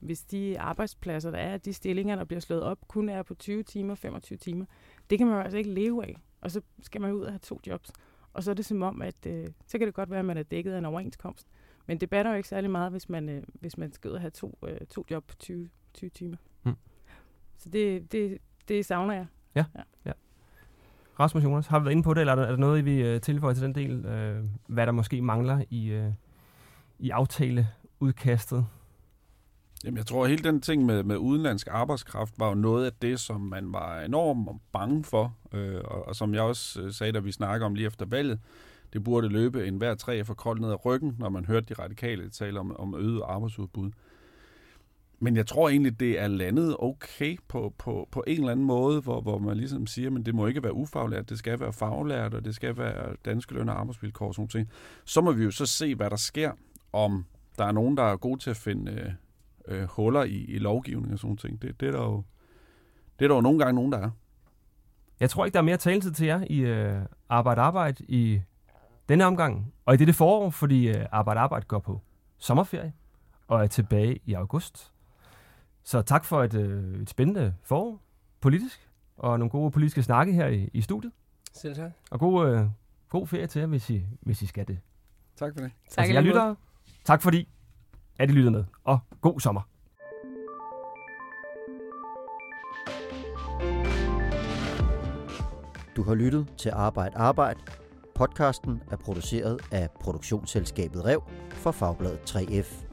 hvis 0.00 0.22
de 0.22 0.60
arbejdspladser, 0.60 1.30
der 1.30 1.38
er, 1.38 1.56
de 1.56 1.72
stillinger, 1.72 2.16
der 2.16 2.24
bliver 2.24 2.40
slået 2.40 2.62
op, 2.62 2.88
kun 2.88 3.08
er 3.08 3.22
på 3.22 3.34
20 3.34 3.62
timer, 3.62 3.94
25 3.94 4.36
timer, 4.36 4.64
det 5.10 5.18
kan 5.18 5.26
man 5.26 5.36
jo 5.36 5.42
altså 5.42 5.58
ikke 5.58 5.70
leve 5.70 6.04
af. 6.04 6.16
Og 6.40 6.50
så 6.50 6.60
skal 6.82 7.00
man 7.00 7.12
ud 7.12 7.22
og 7.22 7.32
have 7.32 7.38
to 7.38 7.60
jobs. 7.66 7.92
Og 8.36 8.42
så 8.42 8.50
er 8.50 8.54
det 8.54 8.64
som 8.64 8.82
om, 8.82 9.02
at 9.02 9.26
øh, 9.26 9.46
så 9.66 9.78
kan 9.78 9.86
det 9.86 9.94
godt 9.94 10.10
være, 10.10 10.18
at 10.18 10.24
man 10.24 10.38
er 10.38 10.42
dækket 10.42 10.72
af 10.72 10.78
en 10.78 10.84
overenskomst. 10.84 11.46
Men 11.86 12.00
det 12.00 12.10
batter 12.10 12.30
jo 12.30 12.36
ikke 12.36 12.48
særlig 12.48 12.70
meget, 12.70 12.90
hvis 12.90 13.08
man, 13.08 13.28
øh, 13.28 13.42
hvis 13.54 13.78
man 13.78 13.92
skal 13.92 14.08
ud 14.08 14.14
og 14.14 14.20
have 14.20 14.30
to, 14.30 14.58
øh, 14.66 14.78
to 14.90 15.04
job 15.10 15.24
på 15.24 15.36
20, 15.36 15.68
20 15.94 16.10
timer. 16.10 16.36
Mm. 16.62 16.76
Så 17.58 17.68
det, 17.68 18.12
det, 18.12 18.38
det 18.68 18.86
savner 18.86 19.14
jeg. 19.14 19.26
Rasmus 21.20 21.44
Jonas, 21.44 21.66
har 21.66 21.78
vi 21.78 21.84
været 21.84 21.92
inde 21.92 22.02
på 22.02 22.14
det, 22.14 22.20
eller 22.20 22.32
er 22.32 22.36
der, 22.36 22.42
er 22.42 22.50
der 22.50 22.56
noget, 22.56 22.78
I 22.78 22.82
vil 22.82 23.04
øh, 23.04 23.20
tilføje 23.20 23.54
til 23.54 23.62
den 23.62 23.74
del? 23.74 24.06
Øh, 24.06 24.44
hvad 24.66 24.86
der 24.86 24.92
måske 24.92 25.22
mangler 25.22 25.64
i, 25.70 25.86
øh, 25.86 26.12
i 26.98 27.10
aftaleudkastet? 27.10 28.66
Jamen, 29.84 29.98
jeg 29.98 30.06
tror, 30.06 30.24
at 30.24 30.30
hele 30.30 30.44
den 30.44 30.60
ting 30.60 30.86
med, 30.86 31.02
med 31.02 31.16
udenlandsk 31.16 31.68
arbejdskraft 31.70 32.34
var 32.38 32.48
jo 32.48 32.54
noget 32.54 32.86
af 32.86 32.92
det, 33.02 33.20
som 33.20 33.40
man 33.40 33.72
var 33.72 34.00
enormt 34.00 34.62
bange 34.72 35.04
for, 35.04 35.36
øh, 35.52 35.80
og, 35.84 36.08
og 36.08 36.16
som 36.16 36.34
jeg 36.34 36.42
også 36.42 36.82
øh, 36.82 36.92
sagde, 36.92 37.12
da 37.12 37.18
vi 37.18 37.32
snakker 37.32 37.66
om 37.66 37.74
lige 37.74 37.86
efter 37.86 38.06
valget, 38.06 38.40
det 38.92 39.04
burde 39.04 39.28
løbe 39.28 39.66
en 39.66 39.76
hver 39.76 39.94
træ 39.94 40.22
for 40.22 40.34
koldt 40.34 40.60
ned 40.60 40.70
ad 40.70 40.84
ryggen, 40.84 41.16
når 41.18 41.28
man 41.28 41.44
hørte 41.44 41.66
de 41.74 41.82
radikale 41.82 42.30
tale 42.30 42.60
om, 42.60 42.76
om 42.76 42.94
øget 42.94 43.22
arbejdsudbud. 43.24 43.90
Men 45.18 45.36
jeg 45.36 45.46
tror 45.46 45.68
egentlig, 45.68 46.00
det 46.00 46.20
er 46.20 46.28
landet 46.28 46.76
okay 46.78 47.36
på, 47.48 47.74
på, 47.78 48.08
på 48.10 48.24
en 48.26 48.38
eller 48.38 48.52
anden 48.52 48.66
måde, 48.66 49.00
hvor, 49.00 49.20
hvor 49.20 49.38
man 49.38 49.56
ligesom 49.56 49.86
siger, 49.86 50.10
men 50.10 50.22
det 50.22 50.34
må 50.34 50.46
ikke 50.46 50.62
være 50.62 50.74
ufaglært, 50.74 51.30
det 51.30 51.38
skal 51.38 51.60
være 51.60 51.72
faglært, 51.72 52.34
og 52.34 52.44
det 52.44 52.54
skal 52.54 52.76
være 52.76 53.16
danske 53.24 53.54
løn- 53.54 53.68
og 53.68 53.80
arbejdsvilkår 53.80 54.26
og 54.26 54.34
sådan 54.34 54.48
noget. 54.54 54.68
Så 55.04 55.20
må 55.20 55.32
vi 55.32 55.44
jo 55.44 55.50
så 55.50 55.66
se, 55.66 55.94
hvad 55.94 56.10
der 56.10 56.16
sker, 56.16 56.52
om 56.92 57.24
der 57.58 57.64
er 57.64 57.72
nogen, 57.72 57.96
der 57.96 58.02
er 58.02 58.16
gode 58.16 58.40
til 58.40 58.50
at 58.50 58.56
finde 58.56 58.92
øh, 58.92 59.12
øh, 59.68 59.84
huller 59.84 60.22
i, 60.22 60.34
i 60.34 60.58
lovgivning 60.58 61.12
og 61.12 61.18
sådan 61.18 61.38
noget. 61.42 61.62
Det, 61.62 61.80
det, 61.80 61.88
er 61.88 61.92
der 61.92 62.02
jo, 62.02 62.22
det 63.18 63.24
er 63.24 63.28
der 63.28 63.34
jo 63.34 63.40
nogle 63.40 63.58
gange 63.58 63.72
nogen, 63.72 63.92
der 63.92 63.98
er. 63.98 64.10
Jeg 65.20 65.30
tror 65.30 65.44
ikke, 65.44 65.54
der 65.54 65.60
er 65.60 65.64
mere 65.64 65.76
taletid 65.76 66.12
til 66.12 66.26
jer 66.26 66.44
i 66.50 66.58
øh, 66.58 67.02
Arbejde 67.28 67.60
Arbejde 67.60 68.04
i 68.08 68.40
denne 69.08 69.24
omgang, 69.24 69.72
og 69.84 69.94
i 69.94 69.96
dette 69.96 70.12
forår, 70.12 70.50
fordi 70.50 70.88
øh, 70.88 71.06
Arbejde 71.12 71.40
Arbejde 71.40 71.66
går 71.66 71.78
på 71.78 72.00
sommerferie 72.38 72.92
og 73.48 73.62
er 73.62 73.66
tilbage 73.66 74.20
i 74.24 74.32
august. 74.32 74.92
Så 75.82 76.02
tak 76.02 76.24
for 76.24 76.42
et, 76.42 76.54
øh, 76.54 77.00
et 77.00 77.10
spændende 77.10 77.54
forår 77.62 78.02
politisk, 78.40 78.90
og 79.16 79.38
nogle 79.38 79.50
gode 79.50 79.70
politiske 79.70 80.02
snakke 80.02 80.32
her 80.32 80.46
i, 80.46 80.70
i 80.72 80.80
studiet. 80.80 81.12
Selv 81.52 81.74
tak. 81.74 81.90
Og 82.10 82.20
god, 82.20 82.48
øh, 82.48 82.66
god 83.08 83.26
ferie 83.26 83.46
til 83.46 83.60
jer, 83.60 83.66
hvis 83.66 83.90
I, 83.90 84.06
hvis 84.20 84.42
I 84.42 84.46
skal 84.46 84.68
det. 84.68 84.78
Tak 85.36 85.52
for 85.54 85.60
det. 85.60 85.72
Tak 85.90 85.98
altså, 85.98 86.12
jeg 86.14 86.22
lytter. 86.22 86.54
Tak 87.04 87.22
fordi, 87.22 87.48
at 88.18 88.30
I 88.30 88.32
lyttede 88.32 88.50
med, 88.50 88.64
og 88.84 88.98
god 89.20 89.40
sommer. 89.40 89.60
Du 95.96 96.02
har 96.02 96.14
lyttet 96.14 96.46
til 96.58 96.70
Arbejde 96.74 97.16
Arbejde. 97.16 97.60
Podcasten 98.14 98.82
er 98.90 98.96
produceret 98.96 99.60
af 99.72 99.88
produktionsselskabet 100.00 101.04
Rev 101.04 101.22
for 101.50 101.70
Fagbladet 101.70 102.36
3F. 102.36 102.85